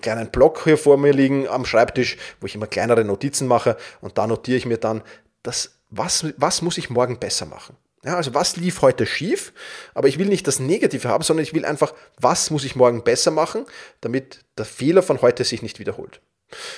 kleinen 0.00 0.30
Block 0.30 0.64
hier 0.64 0.78
vor 0.78 0.96
mir 0.96 1.12
liegen 1.12 1.46
am 1.48 1.66
Schreibtisch, 1.66 2.16
wo 2.40 2.46
ich 2.46 2.54
immer 2.54 2.66
kleinere 2.66 3.04
Notizen 3.04 3.46
mache 3.46 3.76
und 4.00 4.16
da 4.16 4.26
notiere 4.26 4.56
ich 4.56 4.66
mir 4.66 4.78
dann, 4.78 5.02
das, 5.42 5.80
was, 5.90 6.26
was 6.36 6.62
muss 6.62 6.78
ich 6.78 6.88
morgen 6.88 7.18
besser 7.18 7.46
machen? 7.46 7.76
Ja, 8.04 8.16
also 8.16 8.32
was 8.32 8.56
lief 8.56 8.80
heute 8.80 9.04
schief? 9.04 9.52
Aber 9.92 10.08
ich 10.08 10.18
will 10.18 10.28
nicht 10.28 10.46
das 10.46 10.58
Negative 10.58 11.08
haben, 11.08 11.22
sondern 11.22 11.44
ich 11.44 11.52
will 11.52 11.66
einfach, 11.66 11.92
was 12.18 12.50
muss 12.50 12.64
ich 12.64 12.74
morgen 12.74 13.04
besser 13.04 13.30
machen, 13.30 13.66
damit 14.00 14.44
der 14.56 14.64
Fehler 14.64 15.02
von 15.02 15.20
heute 15.20 15.44
sich 15.44 15.60
nicht 15.60 15.78
wiederholt. 15.78 16.20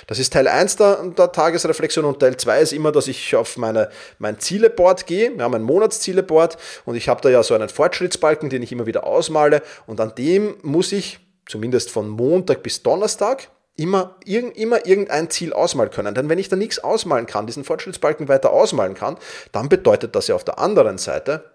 Das 0.06 0.18
ist 0.18 0.32
Teil 0.32 0.48
1 0.48 0.76
der, 0.76 1.02
der, 1.16 1.32
Tagesreflexion 1.32 2.04
und 2.04 2.20
Teil 2.20 2.36
2 2.36 2.60
ist 2.60 2.72
immer, 2.72 2.92
dass 2.92 3.08
ich 3.08 3.34
auf 3.34 3.56
meine, 3.56 3.88
mein 4.18 4.38
Zieleboard 4.38 5.06
gehe, 5.06 5.34
ja, 5.34 5.48
mein 5.48 5.62
Monatszieleboard 5.62 6.58
und 6.84 6.94
ich 6.94 7.08
habe 7.08 7.22
da 7.22 7.30
ja 7.30 7.42
so 7.42 7.54
einen 7.54 7.70
Fortschrittsbalken, 7.70 8.50
den 8.50 8.62
ich 8.62 8.72
immer 8.72 8.86
wieder 8.86 9.04
ausmale 9.04 9.62
und 9.86 10.00
an 10.00 10.14
dem 10.14 10.56
muss 10.62 10.92
ich 10.92 11.20
zumindest 11.46 11.90
von 11.90 12.08
Montag 12.08 12.62
bis 12.62 12.82
Donnerstag 12.82 13.48
immer, 13.82 14.16
irg 14.24 14.56
immer 14.56 14.86
irgendein 14.86 15.30
Ziel 15.30 15.52
ausmalen 15.52 15.90
können. 15.90 16.14
Denn 16.14 16.28
wenn 16.28 16.38
ich 16.38 16.48
da 16.48 16.56
nichts 16.56 16.78
ausmalen 16.78 17.26
kann, 17.26 17.46
diesen 17.46 17.64
Fortschrittsbalken 17.64 18.28
weiter 18.28 18.52
ausmalen 18.52 18.94
kann, 18.94 19.16
dann 19.50 19.68
bedeutet 19.68 20.14
das 20.14 20.28
ja 20.28 20.34
auf 20.34 20.44
der 20.44 20.58
anderen 20.58 20.98
Seite, 20.98 21.50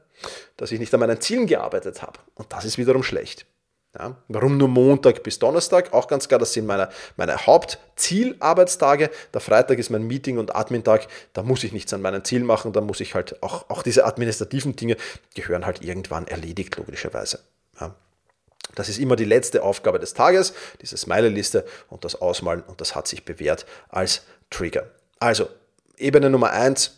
dass 0.57 0.71
ich 0.71 0.79
nicht 0.79 0.93
an 0.93 0.99
meinen 0.99 1.21
Zielen 1.21 1.47
gearbeitet 1.47 2.01
habe. 2.01 2.19
Und 2.35 2.51
das 2.51 2.65
ist 2.65 2.77
wiederum 2.77 3.03
schlecht. 3.03 3.45
Ja, 3.97 4.15
warum 4.27 4.57
nur 4.57 4.67
Montag 4.67 5.23
bis 5.23 5.39
Donnerstag? 5.39 5.91
Auch 5.93 6.07
ganz 6.07 6.27
klar, 6.27 6.39
das 6.39 6.53
sind 6.53 6.67
meine, 6.67 6.89
meine 7.15 7.47
Hauptzielarbeitstage. 7.47 9.09
Der 9.33 9.41
Freitag 9.41 9.79
ist 9.79 9.89
mein 9.89 10.05
Meeting- 10.05 10.37
und 10.37 10.55
Admin-Tag. 10.55 11.07
Da 11.33 11.41
muss 11.41 11.63
ich 11.63 11.71
nichts 11.71 11.93
an 11.93 12.01
meinen 12.01 12.23
Zielen 12.23 12.45
machen. 12.45 12.73
Da 12.73 12.81
muss 12.81 12.99
ich 12.99 13.15
halt 13.15 13.41
auch, 13.41 13.69
auch 13.69 13.81
diese 13.81 14.05
administrativen 14.05 14.75
Dinge 14.75 14.97
gehören 15.33 15.65
halt 15.65 15.81
irgendwann 15.83 16.27
erledigt, 16.27 16.75
logischerweise. 16.75 17.39
Das 18.75 18.89
ist 18.89 18.99
immer 18.99 19.15
die 19.15 19.25
letzte 19.25 19.63
Aufgabe 19.63 19.99
des 19.99 20.13
Tages, 20.13 20.53
diese 20.81 20.97
Smiley-Liste 20.97 21.65
und 21.89 22.05
das 22.05 22.15
Ausmalen 22.15 22.61
und 22.61 22.81
das 22.81 22.95
hat 22.95 23.07
sich 23.07 23.25
bewährt 23.25 23.65
als 23.89 24.23
Trigger. 24.49 24.89
Also, 25.19 25.49
Ebene 25.97 26.29
Nummer 26.29 26.51
1, 26.51 26.95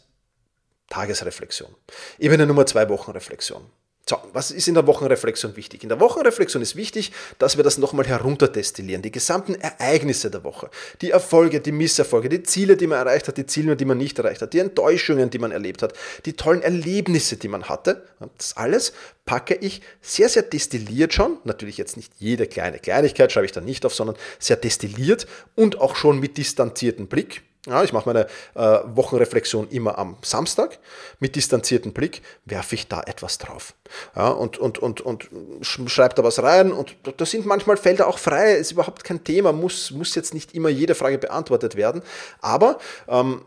Tagesreflexion. 0.89 1.73
Ebene 2.17 2.45
Nummer 2.45 2.65
2, 2.65 2.89
Wochenreflexion. 2.89 3.65
So, 4.09 4.17
was 4.33 4.49
ist 4.49 4.67
in 4.67 4.73
der 4.73 4.87
Wochenreflexion 4.87 5.55
wichtig? 5.55 5.83
In 5.83 5.89
der 5.89 5.99
Wochenreflexion 5.99 6.63
ist 6.63 6.75
wichtig, 6.75 7.11
dass 7.37 7.57
wir 7.57 7.63
das 7.63 7.77
nochmal 7.77 8.07
herunterdestillieren. 8.07 9.03
Die 9.03 9.11
gesamten 9.11 9.53
Ereignisse 9.53 10.31
der 10.31 10.43
Woche, 10.43 10.71
die 11.01 11.11
Erfolge, 11.11 11.59
die 11.59 11.71
Misserfolge, 11.71 12.27
die 12.27 12.41
Ziele, 12.41 12.75
die 12.75 12.87
man 12.87 12.97
erreicht 12.97 13.27
hat, 13.27 13.37
die 13.37 13.45
Ziele, 13.45 13.75
die 13.75 13.85
man 13.85 13.99
nicht 13.99 14.17
erreicht 14.17 14.41
hat, 14.41 14.53
die 14.53 14.57
Enttäuschungen, 14.57 15.29
die 15.29 15.37
man 15.37 15.51
erlebt 15.51 15.83
hat, 15.83 15.93
die 16.25 16.33
tollen 16.33 16.63
Erlebnisse, 16.63 17.37
die 17.37 17.49
man 17.49 17.69
hatte. 17.69 18.03
Das 18.35 18.57
alles 18.57 18.93
packe 19.27 19.53
ich 19.53 19.83
sehr, 20.01 20.27
sehr 20.27 20.41
destilliert 20.41 21.13
schon. 21.13 21.37
Natürlich 21.43 21.77
jetzt 21.77 21.95
nicht 21.95 22.11
jede 22.17 22.47
kleine 22.47 22.79
Kleinigkeit 22.79 23.31
schreibe 23.31 23.45
ich 23.45 23.51
da 23.51 23.61
nicht 23.61 23.85
auf, 23.85 23.93
sondern 23.93 24.15
sehr 24.39 24.57
destilliert 24.57 25.27
und 25.53 25.79
auch 25.79 25.95
schon 25.95 26.19
mit 26.19 26.39
distanziertem 26.39 27.05
Blick. 27.05 27.43
Ja, 27.69 27.83
ich 27.83 27.93
mache 27.93 28.09
meine 28.09 28.27
äh, 28.55 28.79
Wochenreflexion 28.95 29.69
immer 29.69 29.99
am 29.99 30.17
Samstag. 30.23 30.79
Mit 31.19 31.35
distanziertem 31.35 31.93
Blick 31.93 32.23
werfe 32.45 32.73
ich 32.73 32.88
da 32.88 33.01
etwas 33.01 33.38
drauf. 33.38 33.75
Ja, 34.15 34.29
und, 34.29 34.57
und, 34.57 34.79
und, 34.79 35.01
und 35.01 35.29
schreibe 35.61 36.15
da 36.15 36.23
was 36.23 36.41
rein. 36.41 36.71
Und 36.71 36.95
da 37.17 37.25
sind 37.25 37.45
manchmal 37.45 37.77
Felder 37.77 38.07
auch 38.07 38.17
frei, 38.17 38.53
ist 38.55 38.71
überhaupt 38.71 39.03
kein 39.03 39.23
Thema, 39.23 39.51
muss, 39.53 39.91
muss 39.91 40.15
jetzt 40.15 40.33
nicht 40.33 40.55
immer 40.55 40.69
jede 40.69 40.95
Frage 40.95 41.19
beantwortet 41.19 41.75
werden. 41.75 42.01
Aber 42.41 42.79
ähm, 43.07 43.45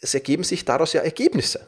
es 0.00 0.14
ergeben 0.14 0.44
sich 0.44 0.64
daraus 0.64 0.92
ja 0.92 1.00
Ergebnisse. 1.02 1.66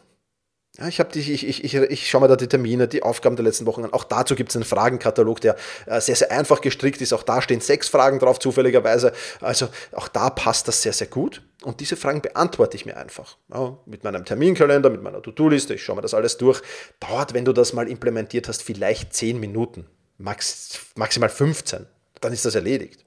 Ja, 0.79 0.89
ich, 0.89 1.03
die, 1.15 1.21
ich, 1.21 1.47
ich, 1.47 1.65
ich, 1.65 1.75
ich 1.75 2.11
schaue 2.11 2.21
mir 2.21 2.29
da 2.29 2.37
die 2.37 2.49
Termine, 2.49 2.87
die 2.87 3.03
Aufgaben 3.03 3.35
der 3.37 3.45
letzten 3.45 3.65
Wochen 3.65 3.85
an. 3.85 3.93
Auch 3.95 4.05
dazu 4.05 4.35
gibt 4.35 4.51
es 4.51 4.57
einen 4.57 4.65
Fragenkatalog, 4.65 5.41
der 5.41 5.57
äh, 5.87 6.01
sehr, 6.03 6.17
sehr 6.17 6.31
einfach 6.31 6.61
gestrickt 6.61 7.01
ist. 7.01 7.15
Auch 7.15 7.23
da 7.23 7.41
stehen 7.41 7.61
sechs 7.61 7.89
Fragen 7.89 8.19
drauf, 8.19 8.39
zufälligerweise. 8.39 9.13
Also 9.41 9.69
auch 9.93 10.09
da 10.09 10.29
passt 10.29 10.69
das 10.69 10.83
sehr, 10.83 10.93
sehr 10.93 11.07
gut. 11.07 11.43
Und 11.63 11.81
diese 11.81 11.97
Fragen 11.97 12.21
beantworte 12.21 12.77
ich 12.77 12.85
mir 12.85 12.97
einfach. 12.99 13.39
Ja, 13.53 13.79
mit 13.87 14.05
meinem 14.05 14.27
Terminkalender, 14.27 14.91
mit 14.91 15.03
meiner 15.03 15.23
To-Do-Liste. 15.23 15.75
Ich 15.75 15.83
schaue 15.83 15.97
mir 15.97 16.03
das 16.03 16.13
alles 16.13 16.37
durch. 16.37 16.61
Dauert, 17.01 17.33
wenn 17.33 17.47
du 17.47 17.55
das 17.55 17.73
mal 17.73 17.89
implementiert 17.89 18.47
hast, 18.47 18.63
vielleicht 18.63 19.15
zehn 19.15 19.41
Minuten. 19.41 19.87
Max, 20.19 20.81
maximal 20.95 21.31
15. 21.31 21.87
Dann 22.21 22.33
ist 22.33 22.45
das 22.45 22.55
erledigt. 22.55 23.05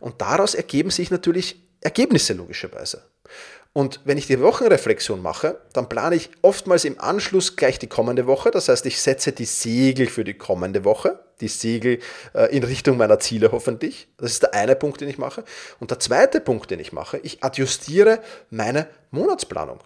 Und 0.00 0.20
daraus 0.22 0.54
ergeben 0.54 0.90
sich 0.90 1.10
natürlich 1.10 1.62
Ergebnisse 1.82 2.32
logischerweise. 2.32 3.02
Und 3.74 4.00
wenn 4.04 4.18
ich 4.18 4.26
die 4.26 4.38
Wochenreflexion 4.40 5.22
mache, 5.22 5.58
dann 5.72 5.88
plane 5.88 6.14
ich 6.16 6.30
oftmals 6.42 6.84
im 6.84 7.00
Anschluss 7.00 7.56
gleich 7.56 7.78
die 7.78 7.86
kommende 7.86 8.26
Woche. 8.26 8.50
Das 8.50 8.68
heißt, 8.68 8.84
ich 8.84 9.00
setze 9.00 9.32
die 9.32 9.46
Segel 9.46 10.08
für 10.08 10.24
die 10.24 10.34
kommende 10.34 10.84
Woche, 10.84 11.18
die 11.40 11.48
Segel 11.48 11.98
äh, 12.34 12.54
in 12.54 12.64
Richtung 12.64 12.98
meiner 12.98 13.18
Ziele 13.18 13.50
hoffentlich. 13.50 14.08
Das 14.18 14.32
ist 14.32 14.42
der 14.42 14.52
eine 14.52 14.76
Punkt, 14.76 15.00
den 15.00 15.08
ich 15.08 15.16
mache. 15.16 15.42
Und 15.80 15.90
der 15.90 15.98
zweite 15.98 16.40
Punkt, 16.40 16.70
den 16.70 16.80
ich 16.80 16.92
mache, 16.92 17.18
ich 17.22 17.42
adjustiere 17.42 18.20
meine 18.50 18.88
Monatsplanung. 19.10 19.80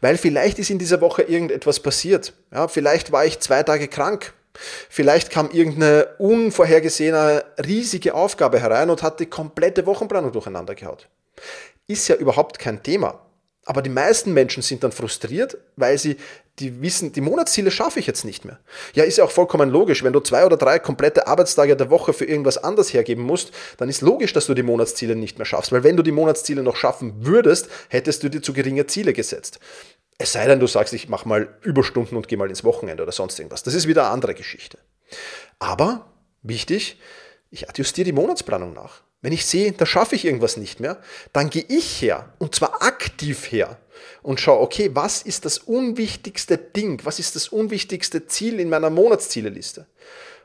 Weil 0.00 0.16
vielleicht 0.16 0.58
ist 0.58 0.70
in 0.70 0.80
dieser 0.80 1.00
Woche 1.00 1.22
irgendetwas 1.22 1.78
passiert. 1.78 2.32
Ja, 2.52 2.66
vielleicht 2.66 3.12
war 3.12 3.24
ich 3.24 3.38
zwei 3.38 3.62
Tage 3.62 3.86
krank. 3.86 4.32
Vielleicht 4.88 5.30
kam 5.30 5.50
irgendeine 5.50 6.08
unvorhergesehene 6.18 7.44
riesige 7.64 8.14
Aufgabe 8.14 8.58
herein 8.58 8.90
und 8.90 9.02
hat 9.04 9.20
die 9.20 9.26
komplette 9.26 9.86
Wochenplanung 9.86 10.32
durcheinander 10.32 10.74
gehaut 10.74 11.08
ist 11.86 12.08
ja 12.08 12.16
überhaupt 12.16 12.58
kein 12.58 12.82
Thema. 12.82 13.22
Aber 13.64 13.82
die 13.82 13.90
meisten 13.90 14.32
Menschen 14.32 14.62
sind 14.62 14.84
dann 14.84 14.92
frustriert, 14.92 15.58
weil 15.74 15.98
sie 15.98 16.16
die 16.60 16.80
wissen, 16.80 17.12
die 17.12 17.20
Monatsziele 17.20 17.72
schaffe 17.72 17.98
ich 17.98 18.06
jetzt 18.06 18.24
nicht 18.24 18.44
mehr. 18.44 18.60
Ja, 18.94 19.02
ist 19.02 19.18
ja 19.18 19.24
auch 19.24 19.30
vollkommen 19.30 19.70
logisch. 19.70 20.04
Wenn 20.04 20.12
du 20.12 20.20
zwei 20.20 20.46
oder 20.46 20.56
drei 20.56 20.78
komplette 20.78 21.26
Arbeitstage 21.26 21.76
der 21.76 21.90
Woche 21.90 22.12
für 22.12 22.24
irgendwas 22.24 22.58
anders 22.58 22.94
hergeben 22.94 23.24
musst, 23.24 23.50
dann 23.76 23.88
ist 23.88 24.02
logisch, 24.02 24.32
dass 24.32 24.46
du 24.46 24.54
die 24.54 24.62
Monatsziele 24.62 25.16
nicht 25.16 25.38
mehr 25.38 25.44
schaffst. 25.44 25.72
Weil 25.72 25.82
wenn 25.82 25.96
du 25.96 26.04
die 26.04 26.12
Monatsziele 26.12 26.62
noch 26.62 26.76
schaffen 26.76 27.26
würdest, 27.26 27.68
hättest 27.88 28.22
du 28.22 28.30
dir 28.30 28.40
zu 28.40 28.52
geringe 28.52 28.86
Ziele 28.86 29.12
gesetzt. 29.12 29.58
Es 30.16 30.32
sei 30.32 30.46
denn, 30.46 30.60
du 30.60 30.68
sagst, 30.68 30.94
ich 30.94 31.08
mache 31.08 31.28
mal 31.28 31.58
Überstunden 31.62 32.16
und 32.16 32.28
gehe 32.28 32.38
mal 32.38 32.48
ins 32.48 32.64
Wochenende 32.64 33.02
oder 33.02 33.12
sonst 33.12 33.38
irgendwas. 33.38 33.64
Das 33.64 33.74
ist 33.74 33.88
wieder 33.88 34.04
eine 34.04 34.12
andere 34.12 34.34
Geschichte. 34.34 34.78
Aber 35.58 36.06
wichtig, 36.42 37.00
ich 37.50 37.68
adjustiere 37.68 38.06
die 38.06 38.12
Monatsplanung 38.12 38.72
nach. 38.72 39.02
Wenn 39.22 39.32
ich 39.32 39.46
sehe, 39.46 39.72
da 39.72 39.86
schaffe 39.86 40.14
ich 40.14 40.24
irgendwas 40.24 40.56
nicht 40.56 40.80
mehr, 40.80 41.00
dann 41.32 41.50
gehe 41.50 41.64
ich 41.68 42.02
her 42.02 42.32
und 42.38 42.54
zwar 42.54 42.82
aktiv 42.82 43.50
her 43.50 43.78
und 44.22 44.40
schaue, 44.40 44.60
okay, 44.60 44.90
was 44.92 45.22
ist 45.22 45.44
das 45.44 45.58
unwichtigste 45.58 46.58
Ding, 46.58 47.00
was 47.04 47.18
ist 47.18 47.34
das 47.34 47.48
unwichtigste 47.48 48.26
Ziel 48.26 48.60
in 48.60 48.68
meiner 48.68 48.90
Monatszieleliste? 48.90 49.86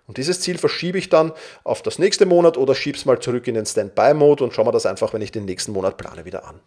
Und 0.08 0.18
dieses 0.18 0.42
Ziel 0.42 0.58
verschiebe 0.58 0.98
ich 0.98 1.10
dann 1.10 1.32
auf 1.64 1.82
das 1.82 2.00
nächste 2.00 2.26
Monat 2.26 2.58
oder 2.58 2.76
schiebe 2.76 2.98
es 2.98 3.06
mal 3.06 3.20
zurück 3.20 3.48
in 3.48 3.56
den 3.56 3.66
Standby-Mode 3.66 4.44
und 4.44 4.54
schaue 4.54 4.66
mir 4.66 4.72
das 4.72 4.86
einfach, 4.86 5.14
wenn 5.14 5.22
ich 5.22 5.32
den 5.32 5.46
nächsten 5.46 5.72
Monat 5.72 5.98
plane, 5.98 6.26
wieder 6.26 6.46
an. 6.48 6.60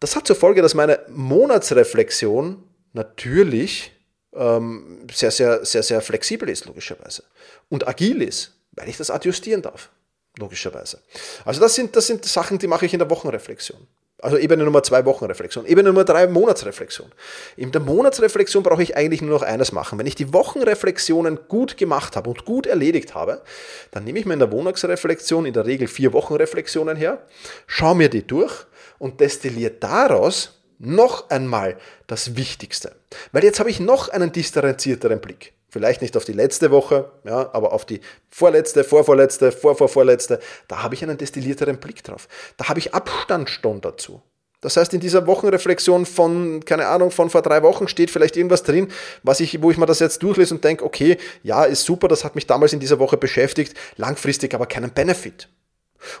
Das 0.00 0.16
hat 0.16 0.26
zur 0.26 0.36
Folge, 0.36 0.60
dass 0.60 0.74
meine 0.74 1.00
Monatsreflexion 1.08 2.62
natürlich 2.92 3.92
ähm, 4.34 5.06
sehr, 5.12 5.30
sehr, 5.30 5.64
sehr, 5.64 5.82
sehr 5.82 6.00
flexibel 6.00 6.48
ist, 6.48 6.66
logischerweise. 6.66 7.24
Und 7.68 7.86
agil 7.86 8.22
ist, 8.22 8.58
weil 8.72 8.88
ich 8.88 8.96
das 8.96 9.10
adjustieren 9.10 9.62
darf 9.62 9.90
logischerweise. 10.38 11.00
Also 11.44 11.60
das 11.60 11.74
sind, 11.74 11.94
das 11.96 12.06
sind 12.06 12.24
Sachen, 12.24 12.58
die 12.58 12.66
mache 12.66 12.86
ich 12.86 12.92
in 12.92 12.98
der 12.98 13.10
Wochenreflexion. 13.10 13.86
Also 14.24 14.38
Ebene 14.38 14.64
Nummer 14.64 14.82
zwei 14.82 15.04
Wochenreflexion. 15.04 15.66
Ebene 15.66 15.90
Nummer 15.90 16.04
drei 16.04 16.26
Monatsreflexion. 16.26 17.12
In 17.56 17.72
der 17.72 17.82
Monatsreflexion 17.82 18.62
brauche 18.62 18.82
ich 18.82 18.96
eigentlich 18.96 19.20
nur 19.20 19.32
noch 19.32 19.42
eines 19.42 19.72
machen. 19.72 19.98
Wenn 19.98 20.06
ich 20.06 20.14
die 20.14 20.32
Wochenreflexionen 20.32 21.40
gut 21.48 21.76
gemacht 21.76 22.16
habe 22.16 22.30
und 22.30 22.46
gut 22.46 22.66
erledigt 22.66 23.14
habe, 23.14 23.42
dann 23.90 24.04
nehme 24.04 24.18
ich 24.18 24.24
mir 24.24 24.32
in 24.32 24.38
der 24.38 24.48
Monatsreflexion 24.48 25.44
in 25.44 25.52
der 25.52 25.66
Regel 25.66 25.88
vier 25.88 26.12
Wochenreflexionen 26.14 26.96
her, 26.96 27.26
schaue 27.66 27.96
mir 27.96 28.08
die 28.08 28.26
durch 28.26 28.64
und 28.98 29.20
destilliere 29.20 29.72
daraus 29.72 30.63
noch 30.86 31.30
einmal 31.30 31.76
das 32.06 32.36
Wichtigste. 32.36 32.94
Weil 33.32 33.44
jetzt 33.44 33.60
habe 33.60 33.70
ich 33.70 33.80
noch 33.80 34.08
einen 34.08 34.32
differenzierteren 34.32 35.20
Blick. 35.20 35.52
Vielleicht 35.68 36.02
nicht 36.02 36.16
auf 36.16 36.24
die 36.24 36.32
letzte 36.32 36.70
Woche, 36.70 37.10
ja, 37.24 37.50
aber 37.52 37.72
auf 37.72 37.84
die 37.84 38.00
vorletzte, 38.30 38.84
vorvorletzte, 38.84 39.50
vorvorvorletzte. 39.50 40.38
Da 40.68 40.84
habe 40.84 40.94
ich 40.94 41.02
einen 41.02 41.18
destillierteren 41.18 41.78
Blick 41.78 42.04
drauf. 42.04 42.28
Da 42.56 42.68
habe 42.68 42.78
ich 42.78 42.94
Abstandsstunden 42.94 43.80
dazu. 43.80 44.22
Das 44.64 44.78
heißt, 44.78 44.94
in 44.94 45.00
dieser 45.00 45.26
Wochenreflexion 45.26 46.06
von, 46.06 46.64
keine 46.64 46.86
Ahnung, 46.86 47.10
von 47.10 47.28
vor 47.28 47.42
drei 47.42 47.62
Wochen 47.62 47.86
steht 47.86 48.10
vielleicht 48.10 48.36
irgendwas 48.36 48.62
drin, 48.62 48.88
was 49.22 49.40
ich, 49.40 49.60
wo 49.60 49.70
ich 49.70 49.76
mir 49.76 49.84
das 49.84 49.98
jetzt 49.98 50.22
durchlese 50.22 50.54
und 50.54 50.64
denke, 50.64 50.84
okay, 50.84 51.18
ja, 51.42 51.64
ist 51.64 51.84
super, 51.84 52.08
das 52.08 52.24
hat 52.24 52.34
mich 52.34 52.46
damals 52.46 52.72
in 52.72 52.80
dieser 52.80 52.98
Woche 52.98 53.18
beschäftigt, 53.18 53.76
langfristig 53.96 54.54
aber 54.54 54.64
keinen 54.64 54.90
Benefit. 54.90 55.48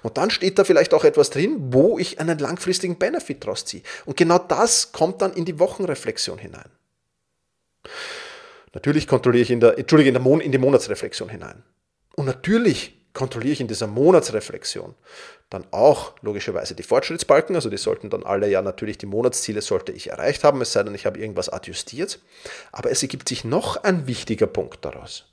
Und 0.02 0.16
dann 0.16 0.30
steht 0.30 0.58
da 0.58 0.64
vielleicht 0.64 0.94
auch 0.94 1.04
etwas 1.04 1.30
drin, 1.30 1.56
wo 1.72 1.98
ich 1.98 2.20
einen 2.20 2.38
langfristigen 2.38 2.98
Benefit 2.98 3.44
draus 3.44 3.64
ziehe. 3.64 3.82
Und 4.04 4.16
genau 4.16 4.38
das 4.38 4.92
kommt 4.92 5.22
dann 5.22 5.32
in 5.32 5.44
die 5.44 5.58
Wochenreflexion 5.58 6.38
hinein. 6.38 6.70
Natürlich 8.72 9.06
kontrolliere 9.06 9.42
ich 9.42 9.50
in 9.50 9.60
der, 9.60 9.78
Entschuldige, 9.78 10.08
in, 10.08 10.14
der 10.14 10.22
Mon 10.22 10.40
in 10.40 10.52
die 10.52 10.58
Monatsreflexion 10.58 11.28
hinein. 11.28 11.62
Und 12.16 12.26
natürlich 12.26 12.98
kontrolliere 13.12 13.52
ich 13.52 13.60
in 13.60 13.68
dieser 13.68 13.86
Monatsreflexion 13.86 14.94
dann 15.50 15.64
auch 15.70 16.14
logischerweise 16.22 16.74
die 16.74 16.82
Fortschrittsbalken, 16.82 17.54
also 17.54 17.70
die 17.70 17.76
sollten 17.76 18.10
dann 18.10 18.24
alle 18.24 18.48
ja 18.48 18.60
natürlich 18.60 18.98
die 18.98 19.06
Monatsziele 19.06 19.62
sollte 19.62 19.92
ich 19.92 20.10
erreicht 20.10 20.42
haben, 20.42 20.60
es 20.60 20.72
sei 20.72 20.82
denn, 20.82 20.94
ich 20.94 21.06
habe 21.06 21.20
irgendwas 21.20 21.48
adjustiert. 21.48 22.18
Aber 22.72 22.90
es 22.90 23.02
ergibt 23.02 23.28
sich 23.28 23.44
noch 23.44 23.82
ein 23.84 24.08
wichtiger 24.08 24.48
Punkt 24.48 24.84
daraus. 24.84 25.26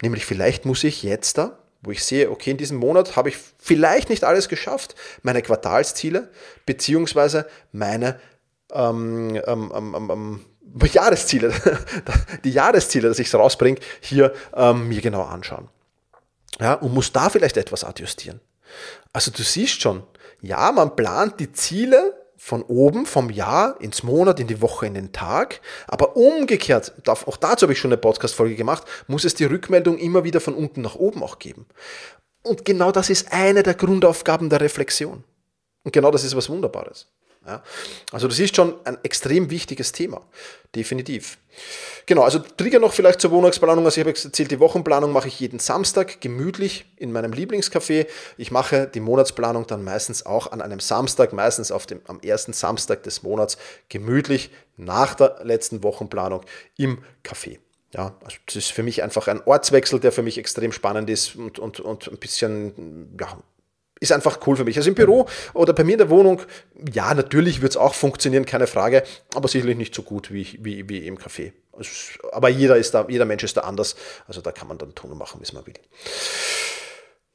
Nämlich 0.00 0.24
vielleicht 0.24 0.64
muss 0.64 0.84
ich 0.84 1.02
jetzt 1.02 1.38
da, 1.38 1.58
wo 1.84 1.90
ich 1.90 2.04
sehe, 2.04 2.30
okay, 2.30 2.50
in 2.50 2.56
diesem 2.56 2.78
Monat 2.78 3.16
habe 3.16 3.28
ich 3.28 3.36
vielleicht 3.58 4.08
nicht 4.08 4.24
alles 4.24 4.48
geschafft, 4.48 4.94
meine 5.22 5.42
Quartalsziele 5.42 6.30
beziehungsweise 6.66 7.46
meine 7.72 8.20
ähm, 8.72 9.40
ähm, 9.46 9.72
ähm, 9.74 10.10
ähm 10.10 10.44
Jahresziele, 10.92 11.54
die 12.44 12.50
Jahresziele, 12.50 13.08
dass 13.08 13.18
ich 13.20 13.28
es 13.28 13.34
rausbringe, 13.34 13.78
hier 14.00 14.34
ähm, 14.54 14.88
mir 14.88 15.00
genau 15.00 15.22
anschauen. 15.22 15.68
Ja, 16.58 16.74
und 16.74 16.92
muss 16.92 17.12
da 17.12 17.30
vielleicht 17.30 17.56
etwas 17.56 17.84
adjustieren. 17.84 18.40
Also 19.12 19.30
du 19.30 19.42
siehst 19.42 19.80
schon, 19.80 20.02
ja, 20.40 20.72
man 20.72 20.96
plant 20.96 21.38
die 21.38 21.52
Ziele 21.52 22.23
von 22.44 22.62
oben, 22.62 23.06
vom 23.06 23.30
Jahr 23.30 23.80
ins 23.80 24.02
Monat, 24.02 24.38
in 24.38 24.46
die 24.46 24.60
Woche, 24.60 24.84
in 24.84 24.92
den 24.92 25.12
Tag. 25.12 25.62
Aber 25.86 26.14
umgekehrt, 26.14 26.92
auch 27.08 27.38
dazu 27.38 27.62
habe 27.64 27.72
ich 27.72 27.78
schon 27.78 27.90
eine 27.90 27.96
Podcast-Folge 27.96 28.54
gemacht, 28.54 28.84
muss 29.06 29.24
es 29.24 29.34
die 29.34 29.46
Rückmeldung 29.46 29.96
immer 29.96 30.24
wieder 30.24 30.42
von 30.42 30.52
unten 30.54 30.82
nach 30.82 30.94
oben 30.94 31.22
auch 31.22 31.38
geben. 31.38 31.64
Und 32.42 32.66
genau 32.66 32.92
das 32.92 33.08
ist 33.08 33.32
eine 33.32 33.62
der 33.62 33.72
Grundaufgaben 33.72 34.50
der 34.50 34.60
Reflexion. 34.60 35.24
Und 35.84 35.92
genau 35.92 36.10
das 36.10 36.22
ist 36.22 36.36
was 36.36 36.50
Wunderbares. 36.50 37.08
Ja? 37.46 37.62
Also 38.12 38.28
du 38.28 38.34
siehst 38.34 38.56
schon 38.56 38.74
ein 38.84 38.98
extrem 39.02 39.50
wichtiges 39.50 39.92
Thema, 39.92 40.22
definitiv. 40.74 41.38
Genau, 42.06 42.22
also 42.22 42.38
Trigger 42.38 42.80
noch 42.80 42.92
vielleicht 42.92 43.20
zur 43.20 43.30
Wohnungsplanung. 43.30 43.84
Also 43.84 44.00
ich 44.00 44.06
habe 44.06 44.16
erzählt, 44.16 44.50
die 44.50 44.60
Wochenplanung 44.60 45.12
mache 45.12 45.28
ich 45.28 45.40
jeden 45.40 45.58
Samstag 45.58 46.20
gemütlich 46.20 46.84
in 46.96 47.12
meinem 47.12 47.32
Lieblingscafé. 47.32 48.06
Ich 48.36 48.50
mache 48.50 48.86
die 48.86 49.00
Monatsplanung 49.00 49.66
dann 49.66 49.84
meistens 49.84 50.26
auch 50.26 50.52
an 50.52 50.60
einem 50.60 50.80
Samstag, 50.80 51.32
meistens 51.32 51.70
auf 51.70 51.86
dem, 51.86 52.00
am 52.06 52.20
ersten 52.20 52.52
Samstag 52.52 53.02
des 53.04 53.22
Monats 53.22 53.56
gemütlich 53.88 54.50
nach 54.76 55.14
der 55.14 55.40
letzten 55.44 55.82
Wochenplanung 55.82 56.42
im 56.76 56.98
Café. 57.24 57.58
Ja, 57.94 58.16
also 58.24 58.36
das 58.46 58.56
ist 58.56 58.72
für 58.72 58.82
mich 58.82 59.02
einfach 59.02 59.28
ein 59.28 59.40
Ortswechsel, 59.44 60.00
der 60.00 60.10
für 60.10 60.22
mich 60.22 60.36
extrem 60.36 60.72
spannend 60.72 61.08
ist 61.08 61.36
und, 61.36 61.60
und, 61.60 61.78
und 61.78 62.08
ein 62.08 62.18
bisschen 62.18 63.16
ja, 63.18 63.38
ist 64.00 64.12
einfach 64.12 64.40
cool 64.46 64.56
für 64.56 64.64
mich. 64.64 64.76
Also 64.76 64.88
im 64.88 64.94
Büro 64.94 65.26
oder 65.52 65.72
bei 65.72 65.84
mir 65.84 65.92
in 65.92 65.98
der 65.98 66.10
Wohnung, 66.10 66.42
ja, 66.92 67.14
natürlich 67.14 67.62
wird 67.62 67.72
es 67.72 67.76
auch 67.76 67.94
funktionieren, 67.94 68.44
keine 68.44 68.66
Frage, 68.66 69.02
aber 69.34 69.48
sicherlich 69.48 69.76
nicht 69.76 69.94
so 69.94 70.02
gut 70.02 70.32
wie, 70.32 70.58
wie, 70.60 70.88
wie 70.88 71.06
im 71.06 71.18
Café. 71.18 71.52
Aber 72.32 72.48
jeder, 72.48 72.76
ist 72.76 72.94
da, 72.94 73.06
jeder 73.08 73.24
Mensch 73.24 73.44
ist 73.44 73.56
da 73.56 73.62
anders, 73.62 73.96
also 74.26 74.40
da 74.40 74.52
kann 74.52 74.68
man 74.68 74.78
dann 74.78 74.94
tun 74.94 75.10
und 75.10 75.18
machen, 75.18 75.40
wie 75.42 75.54
man 75.54 75.66
will. 75.66 75.74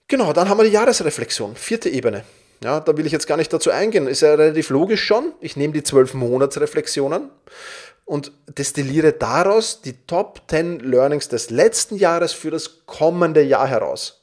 Genau, 0.08 0.34
dann 0.34 0.50
haben 0.50 0.58
wir 0.58 0.64
die 0.64 0.72
Jahresreflexion, 0.72 1.56
vierte 1.56 1.90
Ebene. 1.90 2.24
Ja, 2.64 2.82
da 2.82 2.98
will 2.98 3.06
ich 3.06 3.12
jetzt 3.12 3.28
gar 3.28 3.38
nicht 3.38 3.54
dazu 3.54 3.72
eingehen, 3.72 4.08
ist 4.08 4.22
ja 4.22 4.34
relativ 4.34 4.70
logisch 4.70 5.04
schon. 5.04 5.34
Ich 5.40 5.56
nehme 5.56 5.74
die 5.74 5.84
zwölf 5.84 6.14
Monatsreflexionen 6.14 7.30
und 8.04 8.32
destilliere 8.58 9.14
daraus 9.14 9.82
die 9.82 9.94
Top 10.08 10.42
10 10.50 10.80
Learnings 10.80 11.30
des 11.30 11.52
letzten 11.52 11.96
Jahres 11.96 12.34
für 12.34 12.52
das 12.52 12.86
kommende 12.86 13.42
Jahr 13.44 13.68
heraus. 13.68 14.19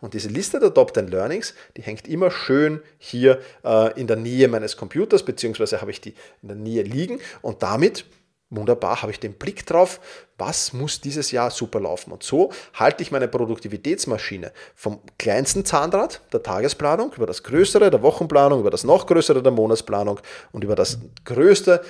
Und 0.00 0.14
diese 0.14 0.28
Liste 0.28 0.60
der 0.60 0.72
Top 0.72 0.94
10 0.94 1.08
Learnings, 1.08 1.54
die 1.76 1.82
hängt 1.82 2.08
immer 2.08 2.30
schön 2.30 2.80
hier 2.98 3.40
äh, 3.64 3.98
in 3.98 4.06
der 4.06 4.16
Nähe 4.16 4.48
meines 4.48 4.76
Computers, 4.76 5.24
beziehungsweise 5.24 5.80
habe 5.80 5.90
ich 5.90 6.00
die 6.00 6.14
in 6.42 6.48
der 6.48 6.56
Nähe 6.56 6.82
liegen 6.82 7.20
und 7.42 7.62
damit 7.62 8.04
Wunderbar, 8.48 9.02
habe 9.02 9.10
ich 9.10 9.18
den 9.18 9.32
Blick 9.32 9.66
drauf, 9.66 9.98
was 10.38 10.72
muss 10.72 11.00
dieses 11.00 11.32
Jahr 11.32 11.50
super 11.50 11.80
laufen. 11.80 12.12
Und 12.12 12.22
so 12.22 12.52
halte 12.74 13.02
ich 13.02 13.10
meine 13.10 13.26
Produktivitätsmaschine 13.26 14.52
vom 14.76 15.00
kleinsten 15.18 15.64
Zahnrad 15.64 16.20
der 16.32 16.44
Tagesplanung 16.44 17.12
über 17.16 17.26
das 17.26 17.42
größere 17.42 17.90
der 17.90 18.02
Wochenplanung, 18.02 18.60
über 18.60 18.70
das 18.70 18.84
noch 18.84 19.08
größere 19.08 19.42
der 19.42 19.50
Monatsplanung 19.50 20.20
und 20.52 20.62
über 20.62 20.76
das 20.76 20.98
größte 21.24 21.82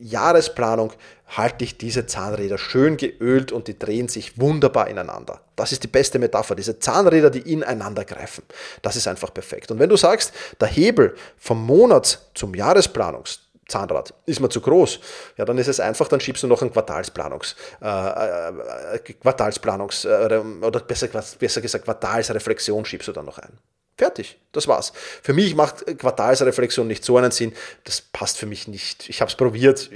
Jahresplanung 0.00 0.92
halte 1.28 1.64
ich 1.64 1.78
diese 1.78 2.06
Zahnräder 2.06 2.58
schön 2.58 2.96
geölt 2.96 3.52
und 3.52 3.68
die 3.68 3.78
drehen 3.78 4.08
sich 4.08 4.40
wunderbar 4.40 4.88
ineinander. 4.88 5.40
Das 5.56 5.72
ist 5.72 5.82
die 5.82 5.88
beste 5.88 6.18
Metapher, 6.18 6.54
diese 6.54 6.78
Zahnräder, 6.78 7.30
die 7.30 7.52
ineinander 7.52 8.04
greifen. 8.04 8.42
Das 8.82 8.96
ist 8.96 9.06
einfach 9.06 9.32
perfekt. 9.32 9.70
Und 9.70 9.78
wenn 9.78 9.88
du 9.88 9.96
sagst, 9.96 10.32
der 10.60 10.68
Hebel 10.68 11.14
vom 11.38 11.64
Monats- 11.64 12.30
zum 12.34 12.54
Jahresplanungs 12.54 13.40
Zahnrad. 13.70 14.12
Ist 14.26 14.40
mir 14.40 14.48
zu 14.48 14.60
groß. 14.60 15.00
Ja, 15.36 15.44
dann 15.44 15.56
ist 15.56 15.68
es 15.68 15.80
einfach, 15.80 16.08
dann 16.08 16.20
schiebst 16.20 16.42
du 16.42 16.46
noch 16.46 16.60
ein 16.60 16.72
Quartalsplanungs, 16.72 17.56
äh, 17.80 18.96
äh, 18.96 18.98
Quartalsplanungs, 18.98 20.04
äh, 20.04 20.42
oder 20.60 20.80
besser, 20.80 21.08
besser 21.38 21.60
gesagt 21.60 21.84
Quartalsreflexion 21.84 22.84
schiebst 22.84 23.08
du 23.08 23.12
dann 23.12 23.26
noch 23.26 23.38
ein. 23.38 23.58
Fertig, 24.00 24.38
das 24.52 24.66
war's. 24.66 24.94
Für 25.22 25.34
mich 25.34 25.54
macht 25.54 25.98
Quartalsreflexion 25.98 26.86
nicht 26.86 27.04
so 27.04 27.18
einen 27.18 27.32
Sinn. 27.32 27.52
Das 27.84 28.00
passt 28.00 28.38
für 28.38 28.46
mich 28.46 28.66
nicht. 28.66 29.10
Ich 29.10 29.20
habe 29.20 29.28
es 29.28 29.36
probiert. 29.36 29.90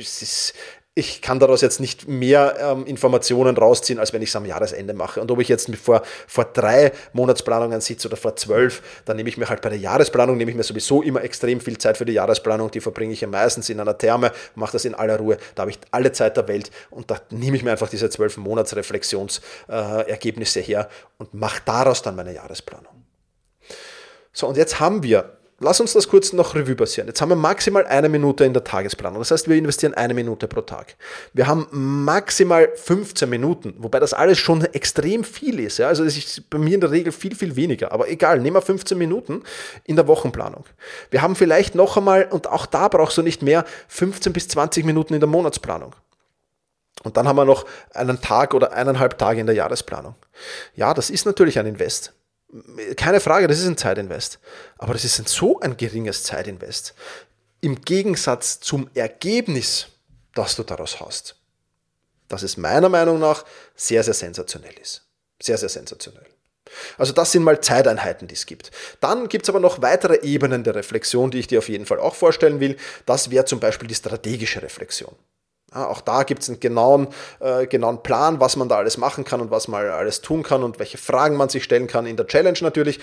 Ich 0.95 1.23
kann 1.23 1.39
daraus 1.39 1.63
jetzt 1.63 1.81
nicht 1.81 2.07
mehr 2.07 2.55
ähm, 2.61 2.85
Informationen 2.85 3.57
rausziehen, 3.57 3.99
als 3.99 4.13
wenn 4.13 4.21
ich 4.21 4.29
es 4.29 4.37
am 4.37 4.45
Jahresende 4.45 4.93
mache. 4.93 5.23
Und 5.23 5.31
ob 5.31 5.41
ich 5.41 5.49
jetzt 5.49 5.75
vor, 5.77 6.03
vor 6.27 6.45
drei 6.45 6.93
Monatsplanungen 7.15 7.81
sitze 7.81 8.09
oder 8.09 8.19
vor 8.19 8.37
zwölf, 8.37 8.83
dann 9.07 9.17
nehme 9.17 9.31
ich 9.31 9.39
mir 9.39 9.49
halt 9.49 9.63
bei 9.63 9.71
der 9.71 9.79
Jahresplanung, 9.79 10.37
nehme 10.37 10.51
ich 10.51 10.57
mir 10.59 10.65
sowieso 10.65 11.01
immer 11.01 11.25
extrem 11.25 11.63
viel 11.63 11.79
Zeit 11.79 11.97
für 11.97 12.05
die 12.05 12.13
Jahresplanung. 12.13 12.71
Die 12.71 12.83
verbringe 12.83 13.15
ich 13.15 13.23
ja 13.23 13.29
meistens 13.29 13.71
in 13.71 13.81
einer 13.81 13.97
Therme, 13.97 14.33
mache 14.55 14.73
das 14.73 14.85
in 14.85 14.95
aller 14.95 15.17
Ruhe. 15.17 15.39
Da 15.55 15.63
habe 15.63 15.71
ich 15.71 15.79
alle 15.93 16.13
Zeit 16.13 16.37
der 16.37 16.47
Welt 16.47 16.71
und 16.91 17.11
da 17.11 17.23
nehme 17.31 17.57
ich 17.57 17.63
mir 17.63 17.71
einfach 17.71 17.89
diese 17.89 18.11
zwölf 18.11 18.37
Monatsreflexionsergebnisse 18.37 20.61
äh, 20.61 20.63
her 20.63 20.91
und 21.17 21.33
mache 21.33 21.63
daraus 21.65 22.03
dann 22.03 22.17
meine 22.17 22.35
Jahresplanung. 22.35 23.04
So, 24.37 24.49
und 24.49 24.57
jetzt 24.57 24.81
haben 24.81 25.05
wir, 25.05 25.39
lass 25.61 25.79
uns 25.79 25.93
das 25.93 26.09
kurz 26.09 26.33
noch 26.33 26.57
Revue 26.57 26.75
passieren. 26.75 27.07
Jetzt 27.07 27.23
haben 27.23 27.29
wir 27.29 27.37
maximal 27.37 27.87
eine 27.87 28.09
Minute 28.09 28.45
in 28.45 28.53
der 28.53 28.65
Tagesplanung. 28.65 29.21
Das 29.21 29.31
heißt, 29.31 29.49
wir 29.49 29.57
investieren 29.57 29.95
eine 29.95 30.13
Minute 30.13 30.49
pro 30.49 30.61
Tag. 30.61 30.97
Wir 31.33 31.47
haben 31.47 31.69
maximal 31.71 32.69
15 32.75 33.31
Minuten, 33.31 33.75
wobei 33.79 34.01
das 34.01 34.13
alles 34.13 34.39
schon 34.39 34.65
extrem 34.65 35.23
viel 35.23 35.61
ist. 35.61 35.79
Ja? 35.79 35.87
Also 35.87 36.05
das 36.05 36.17
ist 36.17 36.51
bei 36.51 36.59
mir 36.59 36.75
in 36.75 36.81
der 36.81 36.91
Regel 36.91 37.13
viel, 37.13 37.37
viel 37.37 37.55
weniger. 37.55 37.93
Aber 37.93 38.09
egal, 38.09 38.41
nehmen 38.41 38.57
wir 38.57 38.63
15 38.63 38.99
Minuten 38.99 39.45
in 39.85 39.95
der 39.95 40.09
Wochenplanung. 40.09 40.65
Wir 41.11 41.23
haben 41.23 41.37
vielleicht 41.37 41.77
noch 41.77 41.97
einmal, 41.97 42.25
und 42.25 42.49
auch 42.49 42.67
da 42.67 42.89
brauchst 42.89 43.17
du 43.17 43.23
nicht 43.23 43.41
mehr, 43.41 43.65
15 43.87 44.33
bis 44.33 44.49
20 44.49 44.85
Minuten 44.85 45.15
in 45.15 45.21
der 45.21 45.29
Monatsplanung. 45.29 45.95
Und 47.05 47.17
dann 47.17 47.29
haben 47.29 47.37
wir 47.37 47.45
noch 47.45 47.67
einen 47.93 48.21
Tag 48.21 48.53
oder 48.53 48.73
eineinhalb 48.73 49.17
Tage 49.17 49.39
in 49.39 49.47
der 49.47 49.55
Jahresplanung. 49.55 50.17
Ja, 50.75 50.93
das 50.93 51.09
ist 51.09 51.25
natürlich 51.25 51.61
ein 51.61 51.67
Invest 51.67 52.13
keine 52.97 53.21
Frage, 53.21 53.49
das 53.49 53.59
ist 53.59 53.67
ein 53.67 53.77
Zeitinvest. 53.77 54.39
Aber 54.79 54.93
das 54.93 55.05
ist 55.05 55.19
ein 55.19 55.27
so 55.27 55.61
ein 55.61 55.77
geringes 55.77 56.23
Zeitinvest. 56.23 56.95
Im 57.61 57.81
Gegensatz 57.81 58.61
zum 58.61 58.91
Ergebnis, 58.95 59.89
das 60.35 60.57
du 60.57 60.63
daraus 60.63 61.01
hast. 61.01 61.37
Das 62.29 62.43
ist 62.43 62.57
meiner 62.57 62.89
Meinung 62.89 63.19
nach 63.19 63.45
sehr, 63.75 64.03
sehr 64.03 64.15
sensationell 64.15 64.75
ist. 64.81 65.07
Sehr, 65.43 65.59
sehr 65.59 65.69
sensationell. 65.69 66.27
Also 66.97 67.13
das 67.13 67.33
sind 67.33 67.43
mal 67.43 67.61
Zeiteinheiten, 67.61 68.29
die 68.29 68.35
es 68.35 68.47
gibt. 68.47 68.71
Dann 69.01 69.29
gibt 69.29 69.45
es 69.45 69.51
aber 69.51 69.61
noch 69.61 69.83
weitere 69.83 70.21
Ebenen 70.23 70.65
der 70.65 70.75
Reflexion, 70.75 71.31
die 71.31 71.39
ich 71.39 71.47
dir 71.47 71.59
auf 71.59 71.69
jeden 71.69 71.87
Fall 71.87 72.01
auch 72.01 72.15
vorstellen 72.15 72.61
will. 72.61 72.77
Das 73.07 73.31
wäre 73.31 73.45
zum 73.45 73.61
Beispiel 73.61 73.89
die 73.89 73.95
strategische 73.95 74.63
Reflexion. 74.63 75.15
Auch 75.75 76.01
da 76.01 76.23
gibt 76.23 76.43
es 76.43 76.49
einen 76.49 76.61
genauen, 76.61 77.09
äh, 77.41 77.67
genauen 77.67 78.03
Plan, 78.03 78.41
was 78.41 78.57
man 78.57 78.69
da 78.69 78.77
alles 78.77 78.97
machen 78.97 79.25
kann 79.25 79.41
und 79.41 79.51
was 79.51 79.69
man 79.69 79.87
alles 79.87 80.21
tun 80.21 80.43
kann 80.43 80.63
und 80.63 80.79
welche 80.79 80.99
Fragen 80.99 81.37
man 81.37 81.49
sich 81.49 81.65
stellen 81.65 81.87
kann 81.87 82.07
in 82.07 82.17
der 82.17 82.27
Challenge 82.27 82.59
natürlich. 82.61 83.01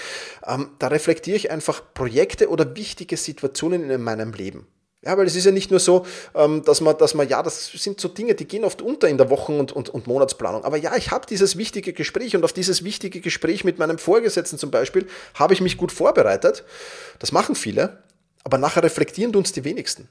Ähm, 0.47 0.69
da 0.79 0.88
reflektiere 0.88 1.36
ich 1.36 1.51
einfach 1.51 1.81
Projekte 1.93 2.49
oder 2.49 2.75
wichtige 2.75 3.17
Situationen 3.17 3.89
in 3.89 4.01
meinem 4.01 4.34
Leben. 4.34 4.67
Ja, 5.03 5.17
weil 5.17 5.25
es 5.25 5.36
ist 5.36 5.45
ja 5.45 5.51
nicht 5.51 5.71
nur 5.71 5.79
so, 5.79 6.05
ähm, 6.36 6.63
dass 6.63 6.79
man, 6.79 6.95
dass 6.95 7.15
man, 7.15 7.27
ja, 7.27 7.41
das 7.41 7.71
sind 7.71 7.99
so 7.99 8.07
Dinge, 8.07 8.36
die 8.36 8.47
gehen 8.47 8.63
oft 8.63 8.84
unter 8.84 9.07
in 9.07 9.17
der 9.17 9.31
Wochen- 9.31 9.60
und, 9.60 9.71
und, 9.71 9.89
und 9.89 10.05
Monatsplanung. 10.05 10.63
Aber 10.63 10.77
ja, 10.77 10.95
ich 10.95 11.10
habe 11.10 11.25
dieses 11.25 11.57
wichtige 11.57 11.91
Gespräch 11.91 12.36
und 12.36 12.43
auf 12.43 12.53
dieses 12.53 12.84
wichtige 12.84 13.19
Gespräch 13.19 13.63
mit 13.63 13.79
meinem 13.79 13.97
Vorgesetzten 13.97 14.60
zum 14.60 14.69
Beispiel 14.69 15.07
habe 15.34 15.55
ich 15.55 15.62
mich 15.62 15.77
gut 15.77 15.91
vorbereitet. 15.91 16.63
Das 17.17 17.31
machen 17.31 17.55
viele. 17.55 17.97
Aber 18.43 18.58
nachher 18.58 18.84
reflektieren 18.84 19.36
uns 19.36 19.51
die 19.51 19.63
wenigsten. 19.63 20.08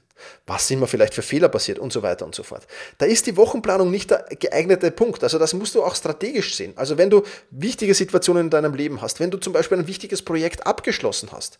Was 0.47 0.67
sind 0.67 0.79
mir 0.79 0.87
vielleicht 0.87 1.13
für 1.13 1.21
Fehler 1.21 1.49
passiert 1.49 1.79
und 1.79 1.91
so 1.91 2.01
weiter 2.01 2.25
und 2.25 2.33
so 2.33 2.43
fort. 2.43 2.65
Da 2.97 3.05
ist 3.05 3.27
die 3.27 3.35
Wochenplanung 3.35 3.91
nicht 3.91 4.09
der 4.09 4.25
geeignete 4.39 4.89
Punkt. 4.91 5.21
Also 5.23 5.37
das 5.37 5.53
musst 5.53 5.75
du 5.75 5.83
auch 5.83 5.95
strategisch 5.95 6.55
sehen. 6.55 6.73
Also 6.77 6.97
wenn 6.97 7.09
du 7.09 7.23
wichtige 7.49 7.93
Situationen 7.93 8.45
in 8.45 8.49
deinem 8.49 8.73
Leben 8.73 9.01
hast, 9.01 9.19
wenn 9.19 9.31
du 9.31 9.37
zum 9.37 9.51
Beispiel 9.51 9.79
ein 9.79 9.87
wichtiges 9.87 10.21
Projekt 10.21 10.65
abgeschlossen 10.65 11.29
hast, 11.33 11.59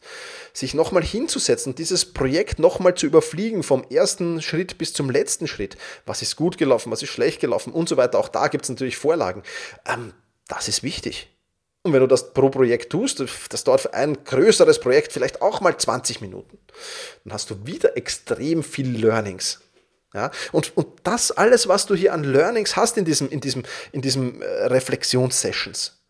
sich 0.54 0.74
nochmal 0.74 1.04
hinzusetzen, 1.04 1.76
dieses 1.76 2.14
Projekt 2.14 2.60
nochmal 2.60 2.96
zu 2.96 3.06
überfliegen 3.06 3.64
vom 3.64 3.84
ersten 3.90 4.42
Schritt 4.42 4.78
bis 4.78 4.94
zum 4.94 5.10
letzten 5.10 5.48
Schritt. 5.48 5.78
Was 6.06 6.22
ist 6.22 6.38
gut 6.38 6.58
gelaufen, 6.58 6.92
was 6.92 7.04
ist 7.04 7.10
schlecht 7.10 7.42
gelaufen 7.42 7.74
und 7.74 7.90
so 7.90 7.98
weiter. 7.98 8.18
Auch 8.18 8.30
da 8.30 8.48
gibt 8.48 8.64
es 8.64 8.70
natürlich 8.70 8.96
Vorlagen. 8.96 9.44
Ähm, 9.86 10.14
das 10.48 10.70
ist 10.70 10.84
wichtig. 10.84 11.30
Und 11.84 11.94
wenn 11.94 12.02
du 12.02 12.08
das 12.08 12.34
pro 12.34 12.50
Projekt 12.50 12.92
tust, 12.92 13.24
das 13.50 13.64
dauert 13.64 13.82
für 13.82 13.94
ein 13.94 14.24
größeres 14.24 14.80
Projekt 14.80 15.12
vielleicht 15.12 15.42
auch 15.42 15.62
mal 15.62 15.76
20 15.76 16.22
Minuten, 16.22 16.60
dann 17.24 17.34
hast 17.34 17.50
du 17.50 17.66
wieder 17.66 17.98
extrem 17.98 18.64
viel 18.64 18.90
Learnings. 18.90 19.62
Ja, 20.14 20.30
und, 20.52 20.76
und 20.76 20.88
das 21.04 21.32
alles, 21.32 21.70
was 21.70 21.86
du 21.86 21.96
hier 21.96 22.14
an 22.14 22.26
Learnings 22.26 22.76
hast 22.76 22.98
in 22.98 23.06
diesem, 23.06 23.30
in 23.30 23.40
diesem, 23.40 23.64
in 23.94 24.02
diesem 24.02 24.42
äh, 24.42 24.46
Reflexionssessions, 24.66 26.04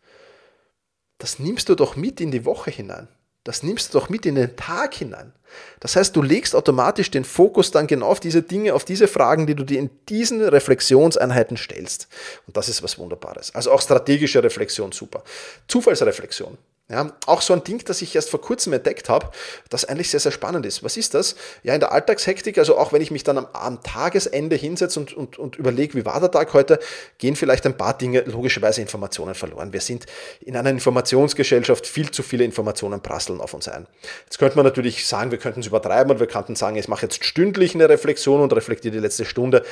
das 1.18 1.38
nimmst 1.38 1.68
du 1.68 1.76
doch 1.76 1.94
mit 1.94 2.20
in 2.20 2.32
die 2.32 2.44
Woche 2.44 2.72
hinein. 2.72 3.06
Das 3.44 3.62
nimmst 3.62 3.92
du 3.92 3.98
doch 3.98 4.08
mit 4.08 4.24
in 4.26 4.36
den 4.36 4.56
Tag 4.56 4.94
hinein. 4.94 5.32
Das 5.80 5.96
heißt, 5.96 6.14
du 6.16 6.22
legst 6.22 6.54
automatisch 6.54 7.10
den 7.10 7.24
Fokus 7.24 7.70
dann 7.70 7.86
genau 7.86 8.06
auf 8.06 8.20
diese 8.20 8.42
Dinge, 8.42 8.74
auf 8.74 8.84
diese 8.84 9.08
Fragen, 9.08 9.46
die 9.46 9.54
du 9.54 9.64
dir 9.64 9.78
in 9.78 9.90
diesen 10.08 10.40
Reflexionseinheiten 10.42 11.56
stellst. 11.56 12.08
Und 12.46 12.56
das 12.56 12.68
ist 12.68 12.82
was 12.82 12.98
Wunderbares. 12.98 13.54
Also 13.54 13.72
auch 13.72 13.82
strategische 13.82 14.42
Reflexion 14.42 14.92
super. 14.92 15.24
Zufallsreflexion. 15.68 16.56
Ja, 16.90 17.10
auch 17.26 17.40
so 17.40 17.54
ein 17.54 17.64
Ding, 17.64 17.82
das 17.86 18.02
ich 18.02 18.14
erst 18.14 18.28
vor 18.28 18.40
kurzem 18.40 18.72
entdeckt 18.74 19.08
habe, 19.08 19.30
das 19.70 19.84
eigentlich 19.86 20.10
sehr, 20.10 20.20
sehr 20.20 20.32
spannend 20.32 20.66
ist. 20.66 20.82
Was 20.82 20.98
ist 20.98 21.14
das? 21.14 21.36
Ja, 21.62 21.72
in 21.72 21.80
der 21.80 21.92
Alltagshektik, 21.92 22.58
also 22.58 22.76
auch 22.76 22.92
wenn 22.92 23.00
ich 23.00 23.10
mich 23.10 23.22
dann 23.24 23.38
am, 23.38 23.46
am 23.54 23.82
Tagesende 23.82 24.56
hinsetze 24.56 25.00
und, 25.00 25.16
und, 25.16 25.38
und 25.38 25.56
überlege, 25.56 25.94
wie 25.94 26.04
war 26.04 26.20
der 26.20 26.30
Tag 26.30 26.52
heute, 26.52 26.80
gehen 27.16 27.34
vielleicht 27.34 27.64
ein 27.66 27.78
paar 27.78 27.96
Dinge, 27.96 28.20
logischerweise 28.22 28.82
Informationen 28.82 29.34
verloren. 29.34 29.72
Wir 29.72 29.80
sind 29.80 30.06
in 30.40 30.54
einer 30.54 30.68
Informationsgesellschaft, 30.70 31.86
viel 31.86 32.10
zu 32.10 32.22
viele 32.22 32.44
Informationen 32.44 33.00
prasseln 33.00 33.40
auf 33.40 33.54
uns 33.54 33.68
ein. 33.68 33.86
Jetzt 34.24 34.38
könnte 34.38 34.56
man 34.56 34.66
natürlich 34.66 35.06
sagen, 35.06 35.30
wir 35.30 35.38
könnten 35.38 35.60
es 35.60 35.68
übertreiben 35.68 36.12
und 36.12 36.20
wir 36.20 36.26
könnten 36.26 36.56
sagen, 36.56 36.76
ich 36.76 36.88
mache 36.88 37.06
jetzt 37.06 37.24
stündlich 37.24 37.74
eine 37.74 37.88
Reflexion 37.88 38.42
und 38.42 38.52
reflektiere 38.52 38.92
die 38.92 39.00
letzte 39.00 39.24
Stunde. 39.24 39.64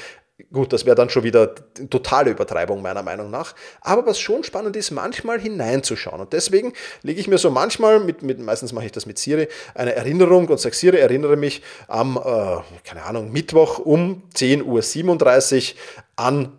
Gut, 0.52 0.72
das 0.72 0.86
wäre 0.86 0.96
dann 0.96 1.10
schon 1.10 1.22
wieder 1.22 1.54
totale 1.90 2.30
Übertreibung 2.30 2.82
meiner 2.82 3.02
Meinung 3.02 3.30
nach. 3.30 3.54
Aber 3.80 4.06
was 4.06 4.18
schon 4.18 4.44
spannend 4.44 4.76
ist, 4.76 4.90
manchmal 4.90 5.40
hineinzuschauen. 5.40 6.20
Und 6.20 6.32
deswegen 6.32 6.72
lege 7.02 7.20
ich 7.20 7.28
mir 7.28 7.38
so 7.38 7.50
manchmal, 7.50 8.00
mit, 8.00 8.22
mit, 8.22 8.38
meistens 8.38 8.72
mache 8.72 8.86
ich 8.86 8.92
das 8.92 9.06
mit 9.06 9.18
Siri, 9.18 9.48
eine 9.74 9.94
Erinnerung 9.94 10.48
und 10.48 10.60
sage, 10.60 10.74
Siri, 10.74 10.98
erinnere 10.98 11.36
mich 11.36 11.62
am, 11.88 12.16
äh, 12.16 12.56
keine 12.84 13.04
Ahnung, 13.04 13.32
Mittwoch 13.32 13.78
um 13.78 14.22
10.37 14.34 15.72
Uhr 15.72 15.78
an 16.16 16.52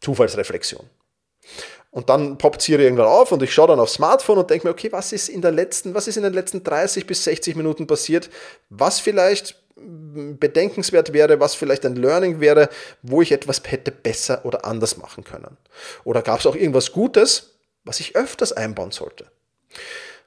Zufallsreflexion. 0.00 0.84
Und 1.90 2.10
dann 2.10 2.36
poppt 2.36 2.60
Siri 2.60 2.82
irgendwann 2.82 3.06
auf 3.06 3.32
und 3.32 3.42
ich 3.42 3.54
schaue 3.54 3.68
dann 3.68 3.80
aufs 3.80 3.94
Smartphone 3.94 4.38
und 4.38 4.50
denke 4.50 4.66
mir, 4.66 4.72
okay, 4.72 4.92
was 4.92 5.12
ist 5.12 5.28
in 5.28 5.40
der 5.40 5.52
letzten, 5.52 5.94
was 5.94 6.06
ist 6.06 6.16
in 6.16 6.24
den 6.24 6.34
letzten 6.34 6.62
30 6.62 7.06
bis 7.06 7.24
60 7.24 7.56
Minuten 7.56 7.86
passiert, 7.86 8.28
was 8.68 9.00
vielleicht 9.00 9.56
bedenkenswert 9.76 11.12
wäre, 11.12 11.38
was 11.38 11.54
vielleicht 11.54 11.84
ein 11.84 11.96
Learning 11.96 12.40
wäre, 12.40 12.70
wo 13.02 13.20
ich 13.20 13.32
etwas 13.32 13.62
hätte 13.66 13.92
besser 13.92 14.44
oder 14.44 14.64
anders 14.64 14.96
machen 14.96 15.22
können. 15.22 15.56
Oder 16.04 16.22
gab 16.22 16.40
es 16.40 16.46
auch 16.46 16.56
irgendwas 16.56 16.92
Gutes, 16.92 17.56
was 17.84 18.00
ich 18.00 18.16
öfters 18.16 18.52
einbauen 18.52 18.90
sollte. 18.90 19.26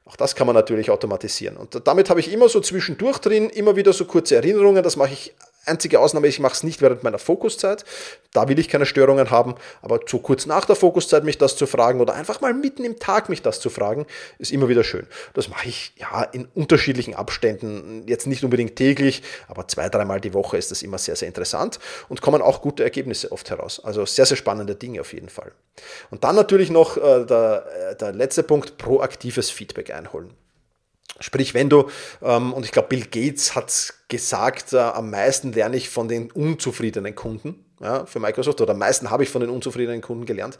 Auch 0.05 0.15
das 0.15 0.35
kann 0.35 0.47
man 0.47 0.55
natürlich 0.55 0.89
automatisieren. 0.89 1.57
Und 1.57 1.85
damit 1.87 2.09
habe 2.09 2.19
ich 2.19 2.31
immer 2.31 2.49
so 2.49 2.61
zwischendurch 2.61 3.19
drin, 3.19 3.49
immer 3.49 3.75
wieder 3.75 3.93
so 3.93 4.05
kurze 4.05 4.35
Erinnerungen. 4.35 4.83
Das 4.83 4.95
mache 4.95 5.13
ich 5.13 5.33
Einzige 5.69 5.99
Ausnahme, 5.99 6.27
ich 6.27 6.39
mache 6.39 6.53
es 6.53 6.63
nicht 6.63 6.81
während 6.81 7.03
meiner 7.03 7.19
Fokuszeit. 7.19 7.85
Da 8.33 8.47
will 8.47 8.59
ich 8.59 8.69
keine 8.69 8.85
Störungen 8.85 9.31
haben. 9.31 9.55
Aber 9.81 10.05
zu 10.05 10.19
kurz 10.19 10.45
nach 10.45 10.65
der 10.65 10.75
Fokuszeit 10.75 11.23
mich 11.23 11.37
das 11.37 11.55
zu 11.55 11.67
fragen 11.67 12.01
oder 12.01 12.13
einfach 12.13 12.41
mal 12.41 12.53
mitten 12.53 12.83
im 12.83 12.99
Tag 12.99 13.29
mich 13.29 13.41
das 13.41 13.59
zu 13.59 13.69
fragen, 13.69 14.05
ist 14.37 14.51
immer 14.51 14.69
wieder 14.69 14.83
schön. 14.83 15.07
Das 15.33 15.49
mache 15.49 15.69
ich 15.69 15.93
ja 15.97 16.23
in 16.23 16.47
unterschiedlichen 16.53 17.15
Abständen. 17.15 18.03
Jetzt 18.07 18.27
nicht 18.27 18.43
unbedingt 18.43 18.75
täglich, 18.75 19.23
aber 19.47 19.67
zwei, 19.67 19.89
dreimal 19.89 20.19
die 20.21 20.33
Woche 20.33 20.57
ist 20.57 20.71
das 20.71 20.81
immer 20.81 20.97
sehr, 20.97 21.15
sehr 21.15 21.27
interessant 21.27 21.79
und 22.09 22.21
kommen 22.21 22.41
auch 22.41 22.61
gute 22.61 22.83
Ergebnisse 22.83 23.31
oft 23.31 23.49
heraus. 23.49 23.83
Also 23.83 24.05
sehr, 24.05 24.25
sehr 24.25 24.37
spannende 24.37 24.75
Dinge 24.75 25.01
auf 25.01 25.13
jeden 25.13 25.29
Fall. 25.29 25.51
Und 26.09 26.23
dann 26.23 26.35
natürlich 26.35 26.69
noch 26.69 26.97
äh, 26.97 27.25
der, 27.25 27.65
äh, 27.91 27.95
der 27.95 28.11
letzte 28.11 28.43
Punkt, 28.43 28.77
proaktives 28.77 29.49
Feedback 29.49 29.91
einholen. 29.91 30.33
Sprich, 31.19 31.53
wenn 31.53 31.69
du, 31.69 31.89
ähm, 32.21 32.53
und 32.53 32.65
ich 32.65 32.71
glaube, 32.71 32.89
Bill 32.89 33.05
Gates 33.05 33.55
hat 33.55 33.93
gesagt, 34.07 34.73
äh, 34.73 34.77
am 34.77 35.09
meisten 35.09 35.51
lerne 35.51 35.75
ich 35.75 35.89
von 35.89 36.07
den 36.07 36.31
unzufriedenen 36.31 37.15
Kunden 37.15 37.65
ja, 37.81 38.05
für 38.05 38.19
Microsoft 38.19 38.61
oder 38.61 38.71
am 38.71 38.79
meisten 38.79 39.09
habe 39.09 39.23
ich 39.23 39.29
von 39.29 39.41
den 39.41 39.49
unzufriedenen 39.49 40.01
Kunden 40.01 40.25
gelernt. 40.25 40.59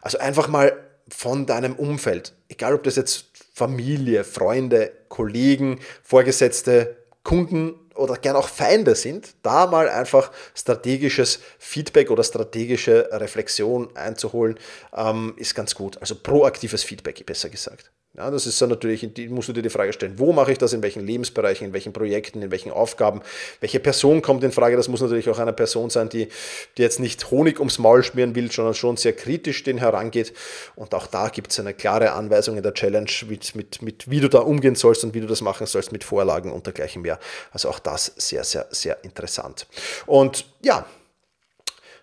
Also 0.00 0.18
einfach 0.18 0.48
mal 0.48 0.72
von 1.08 1.46
deinem 1.46 1.74
Umfeld, 1.74 2.34
egal 2.48 2.74
ob 2.74 2.84
das 2.84 2.96
jetzt 2.96 3.26
Familie, 3.54 4.24
Freunde, 4.24 4.92
Kollegen, 5.08 5.80
Vorgesetzte, 6.02 6.96
Kunden 7.22 7.74
oder 7.94 8.16
gern 8.16 8.36
auch 8.36 8.48
Feinde 8.48 8.94
sind, 8.94 9.34
da 9.42 9.66
mal 9.66 9.88
einfach 9.88 10.32
strategisches 10.54 11.40
Feedback 11.58 12.10
oder 12.10 12.24
strategische 12.24 13.08
Reflexion 13.12 13.94
einzuholen, 13.96 14.58
ähm, 14.96 15.34
ist 15.36 15.54
ganz 15.54 15.74
gut. 15.74 15.98
Also 15.98 16.14
proaktives 16.14 16.82
Feedback, 16.82 17.24
besser 17.26 17.50
gesagt. 17.50 17.90
Ja, 18.14 18.30
das 18.30 18.46
ist 18.46 18.60
dann 18.60 18.68
natürlich, 18.68 19.08
musst 19.30 19.48
du 19.48 19.54
dir 19.54 19.62
die 19.62 19.70
Frage 19.70 19.90
stellen, 19.94 20.18
wo 20.18 20.34
mache 20.34 20.52
ich 20.52 20.58
das, 20.58 20.74
in 20.74 20.82
welchen 20.82 21.06
Lebensbereichen, 21.06 21.68
in 21.68 21.72
welchen 21.72 21.94
Projekten, 21.94 22.42
in 22.42 22.50
welchen 22.50 22.70
Aufgaben, 22.70 23.22
welche 23.60 23.80
Person 23.80 24.20
kommt 24.20 24.44
in 24.44 24.52
Frage. 24.52 24.76
Das 24.76 24.86
muss 24.88 25.00
natürlich 25.00 25.30
auch 25.30 25.38
eine 25.38 25.54
Person 25.54 25.88
sein, 25.88 26.10
die, 26.10 26.28
die 26.76 26.82
jetzt 26.82 27.00
nicht 27.00 27.30
Honig 27.30 27.58
ums 27.58 27.78
Maul 27.78 28.02
schmieren 28.02 28.34
will, 28.34 28.52
sondern 28.52 28.74
schon 28.74 28.98
sehr 28.98 29.14
kritisch 29.14 29.62
den 29.62 29.78
herangeht. 29.78 30.34
Und 30.76 30.94
auch 30.94 31.06
da 31.06 31.30
gibt 31.30 31.52
es 31.52 31.60
eine 31.60 31.72
klare 31.72 32.12
Anweisung 32.12 32.58
in 32.58 32.62
der 32.62 32.74
Challenge, 32.74 33.10
mit, 33.28 33.54
mit, 33.54 33.80
mit 33.80 34.10
wie 34.10 34.20
du 34.20 34.28
da 34.28 34.40
umgehen 34.40 34.74
sollst 34.74 35.04
und 35.04 35.14
wie 35.14 35.20
du 35.20 35.26
das 35.26 35.40
machen 35.40 35.66
sollst 35.66 35.90
mit 35.90 36.04
Vorlagen 36.04 36.52
und 36.52 36.66
dergleichen 36.66 37.00
mehr. 37.00 37.18
Also 37.50 37.70
auch 37.70 37.78
das 37.78 38.12
sehr, 38.18 38.44
sehr, 38.44 38.66
sehr 38.68 39.02
interessant. 39.04 39.66
Und 40.04 40.44
ja, 40.60 40.84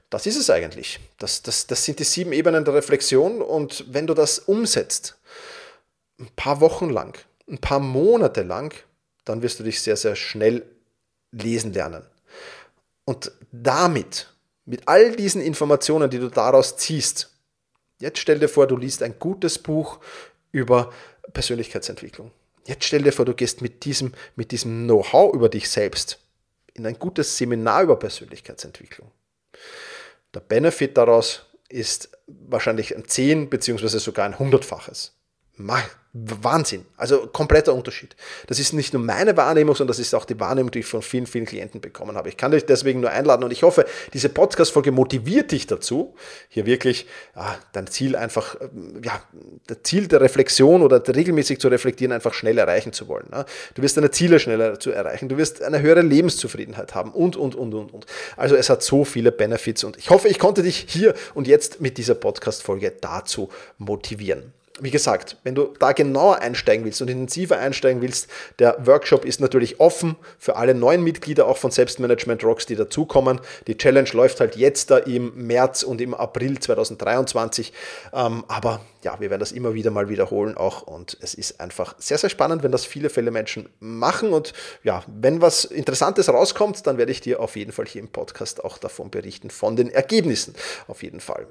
das 0.09 0.25
ist 0.25 0.37
es 0.37 0.49
eigentlich. 0.49 0.99
Das, 1.19 1.43
das, 1.43 1.67
das 1.67 1.85
sind 1.85 1.99
die 1.99 2.03
sieben 2.03 2.33
Ebenen 2.33 2.65
der 2.65 2.73
Reflexion. 2.73 3.43
Und 3.43 3.85
wenn 3.89 4.07
du 4.07 4.15
das 4.15 4.39
umsetzt, 4.39 5.18
ein 6.19 6.29
paar 6.35 6.61
Wochen 6.61 6.89
lang, 6.89 7.17
ein 7.47 7.59
paar 7.59 7.79
Monate 7.79 8.43
lang, 8.43 8.73
dann 9.25 9.41
wirst 9.41 9.59
du 9.59 9.63
dich 9.63 9.81
sehr, 9.81 9.95
sehr 9.95 10.15
schnell 10.15 10.65
lesen 11.31 11.73
lernen. 11.73 12.05
Und 13.05 13.31
damit, 13.51 14.33
mit 14.65 14.87
all 14.87 15.15
diesen 15.15 15.41
Informationen, 15.41 16.09
die 16.09 16.19
du 16.19 16.29
daraus 16.29 16.77
ziehst, 16.77 17.31
jetzt 17.99 18.19
stell 18.19 18.39
dir 18.39 18.49
vor, 18.49 18.67
du 18.67 18.77
liest 18.77 19.01
ein 19.03 19.17
gutes 19.17 19.57
Buch 19.57 19.99
über 20.51 20.91
Persönlichkeitsentwicklung. 21.33 22.31
Jetzt 22.65 22.85
stell 22.85 23.01
dir 23.01 23.13
vor, 23.13 23.25
du 23.25 23.33
gehst 23.33 23.61
mit 23.61 23.85
diesem, 23.85 24.13
mit 24.35 24.51
diesem 24.51 24.85
Know-how 24.85 25.33
über 25.33 25.49
dich 25.49 25.69
selbst 25.69 26.19
in 26.73 26.85
ein 26.85 26.97
gutes 26.97 27.37
Seminar 27.37 27.83
über 27.83 27.97
Persönlichkeitsentwicklung. 27.97 29.11
Der 30.33 30.39
Benefit 30.39 30.97
daraus 30.97 31.45
ist 31.67 32.09
wahrscheinlich 32.27 32.95
ein 32.95 33.05
10 33.05 33.49
beziehungsweise 33.49 33.99
sogar 33.99 34.25
ein 34.25 34.39
hundertfaches. 34.39 35.13
Wahnsinn. 36.11 36.85
Also 36.97 37.27
kompletter 37.27 37.75
Unterschied. 37.75 38.15
Das 38.47 38.57
ist 38.57 38.73
nicht 38.73 38.93
nur 38.93 39.03
meine 39.03 39.37
Wahrnehmung, 39.37 39.75
sondern 39.75 39.89
das 39.89 39.99
ist 39.99 40.15
auch 40.15 40.25
die 40.25 40.39
Wahrnehmung, 40.39 40.71
die 40.71 40.79
ich 40.79 40.87
von 40.87 41.03
vielen, 41.03 41.27
vielen 41.27 41.45
Klienten 41.45 41.81
bekommen 41.81 42.17
habe. 42.17 42.29
Ich 42.29 42.37
kann 42.37 42.49
dich 42.49 42.65
deswegen 42.65 42.99
nur 43.01 43.11
einladen 43.11 43.43
und 43.43 43.51
ich 43.51 43.61
hoffe, 43.61 43.85
diese 44.13 44.29
Podcast-Folge 44.29 44.91
motiviert 44.91 45.51
dich 45.51 45.67
dazu, 45.67 46.15
hier 46.47 46.65
wirklich 46.65 47.05
ja, 47.35 47.59
dein 47.73 47.85
Ziel 47.85 48.15
einfach, 48.15 48.59
ähm, 48.59 49.01
ja, 49.03 49.21
das 49.67 49.77
Ziel 49.83 50.07
der 50.07 50.21
Reflexion 50.21 50.81
oder 50.81 51.03
regelmäßig 51.07 51.59
zu 51.59 51.67
reflektieren, 51.67 52.11
einfach 52.11 52.33
schnell 52.33 52.57
erreichen 52.57 52.91
zu 52.91 53.07
wollen. 53.07 53.27
Ne? 53.29 53.45
Du 53.75 53.83
wirst 53.83 53.95
deine 53.95 54.09
Ziele 54.09 54.39
schneller 54.39 54.79
zu 54.79 54.89
erreichen, 54.89 55.29
du 55.29 55.37
wirst 55.37 55.61
eine 55.61 55.79
höhere 55.79 56.01
Lebenszufriedenheit 56.01 56.95
haben 56.95 57.11
und, 57.11 57.35
und, 57.35 57.53
und, 57.53 57.75
und, 57.75 57.93
und. 57.93 58.05
Also 58.35 58.55
es 58.55 58.71
hat 58.71 58.81
so 58.81 59.05
viele 59.05 59.31
Benefits 59.31 59.83
und 59.83 59.95
ich 59.97 60.09
hoffe, 60.09 60.27
ich 60.27 60.39
konnte 60.39 60.63
dich 60.63 60.87
hier 60.89 61.13
und 61.35 61.47
jetzt 61.47 61.81
mit 61.81 61.99
dieser 61.99 62.15
Podcast-Folge 62.15 62.93
dazu 62.99 63.49
motivieren 63.77 64.53
wie 64.81 64.91
gesagt, 64.91 65.37
wenn 65.43 65.55
du 65.55 65.73
da 65.79 65.91
genauer 65.91 66.39
einsteigen 66.39 66.85
willst 66.85 67.01
und 67.01 67.09
intensiver 67.09 67.57
einsteigen 67.57 68.01
willst, 68.01 68.27
der 68.59 68.85
Workshop 68.85 69.25
ist 69.25 69.41
natürlich 69.41 69.79
offen 69.79 70.15
für 70.37 70.55
alle 70.55 70.73
neuen 70.73 71.03
Mitglieder, 71.03 71.47
auch 71.47 71.57
von 71.57 71.71
Selbstmanagement 71.71 72.43
Rocks, 72.43 72.65
die 72.65 72.75
dazukommen. 72.75 73.41
Die 73.67 73.77
Challenge 73.77 74.09
läuft 74.13 74.39
halt 74.39 74.55
jetzt 74.55 74.91
da 74.91 74.97
im 74.97 75.33
März 75.35 75.83
und 75.83 76.01
im 76.01 76.13
April 76.13 76.59
2023. 76.59 77.73
Ähm, 78.13 78.43
aber 78.47 78.81
ja, 79.03 79.19
wir 79.19 79.29
werden 79.29 79.39
das 79.39 79.51
immer 79.51 79.73
wieder 79.73 79.91
mal 79.91 80.09
wiederholen 80.09 80.57
auch 80.57 80.81
und 80.81 81.17
es 81.21 81.33
ist 81.33 81.61
einfach 81.61 81.95
sehr, 81.99 82.17
sehr 82.17 82.29
spannend, 82.29 82.63
wenn 82.63 82.71
das 82.71 82.85
viele 82.85 83.09
Fälle 83.09 83.31
Menschen 83.31 83.69
machen 83.79 84.33
und 84.33 84.53
ja, 84.83 85.03
wenn 85.07 85.41
was 85.41 85.65
Interessantes 85.65 86.29
rauskommt, 86.29 86.85
dann 86.85 86.97
werde 86.97 87.11
ich 87.11 87.21
dir 87.21 87.39
auf 87.39 87.55
jeden 87.55 87.71
Fall 87.71 87.85
hier 87.85 88.01
im 88.01 88.09
Podcast 88.09 88.63
auch 88.63 88.77
davon 88.77 89.09
berichten, 89.09 89.49
von 89.49 89.75
den 89.75 89.89
Ergebnissen 89.89 90.53
auf 90.87 91.03
jeden 91.03 91.21
Fall. 91.21 91.47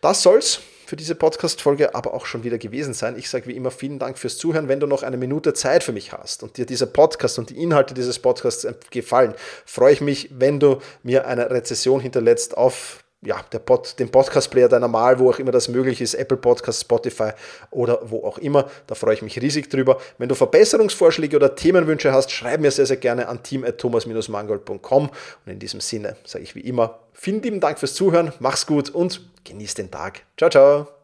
Das 0.00 0.22
soll's 0.22 0.60
für 0.92 0.96
diese 0.96 1.14
Podcast-Folge 1.14 1.94
aber 1.94 2.12
auch 2.12 2.26
schon 2.26 2.44
wieder 2.44 2.58
gewesen 2.58 2.92
sein. 2.92 3.16
Ich 3.16 3.30
sage 3.30 3.46
wie 3.46 3.56
immer 3.56 3.70
vielen 3.70 3.98
Dank 3.98 4.18
fürs 4.18 4.36
Zuhören. 4.36 4.68
Wenn 4.68 4.78
du 4.78 4.86
noch 4.86 5.02
eine 5.02 5.16
Minute 5.16 5.54
Zeit 5.54 5.82
für 5.82 5.92
mich 5.92 6.12
hast 6.12 6.42
und 6.42 6.58
dir 6.58 6.66
dieser 6.66 6.84
Podcast 6.84 7.38
und 7.38 7.48
die 7.48 7.62
Inhalte 7.62 7.94
dieses 7.94 8.18
Podcasts 8.18 8.66
gefallen, 8.90 9.32
freue 9.64 9.94
ich 9.94 10.02
mich, 10.02 10.28
wenn 10.36 10.60
du 10.60 10.82
mir 11.02 11.26
eine 11.26 11.50
Rezession 11.50 11.98
hinterlässt 11.98 12.58
auf 12.58 13.01
ja, 13.24 13.40
der 13.52 13.60
Pod, 13.60 13.98
den 13.98 14.10
Podcast-Player 14.10 14.68
deiner 14.68 14.92
Wahl, 14.92 15.18
wo 15.18 15.30
auch 15.30 15.38
immer 15.38 15.52
das 15.52 15.68
möglich 15.68 16.00
ist, 16.00 16.14
Apple 16.14 16.36
Podcast, 16.36 16.80
Spotify 16.80 17.30
oder 17.70 18.00
wo 18.04 18.24
auch 18.24 18.38
immer. 18.38 18.68
Da 18.86 18.94
freue 18.94 19.14
ich 19.14 19.22
mich 19.22 19.40
riesig 19.40 19.70
drüber. 19.70 19.98
Wenn 20.18 20.28
du 20.28 20.34
Verbesserungsvorschläge 20.34 21.36
oder 21.36 21.54
Themenwünsche 21.54 22.12
hast, 22.12 22.32
schreib 22.32 22.60
mir 22.60 22.70
sehr, 22.70 22.86
sehr 22.86 22.96
gerne 22.96 23.28
an 23.28 23.42
team.thomas-mangold.com. 23.42 25.08
Und 25.08 25.52
in 25.52 25.58
diesem 25.58 25.80
Sinne 25.80 26.16
sage 26.24 26.44
ich 26.44 26.54
wie 26.54 26.60
immer, 26.60 26.98
vielen 27.12 27.42
lieben 27.42 27.60
Dank 27.60 27.78
fürs 27.78 27.94
Zuhören, 27.94 28.32
mach's 28.40 28.66
gut 28.66 28.90
und 28.90 29.20
genieß 29.44 29.74
den 29.74 29.90
Tag. 29.90 30.22
Ciao, 30.36 30.50
ciao. 30.50 31.01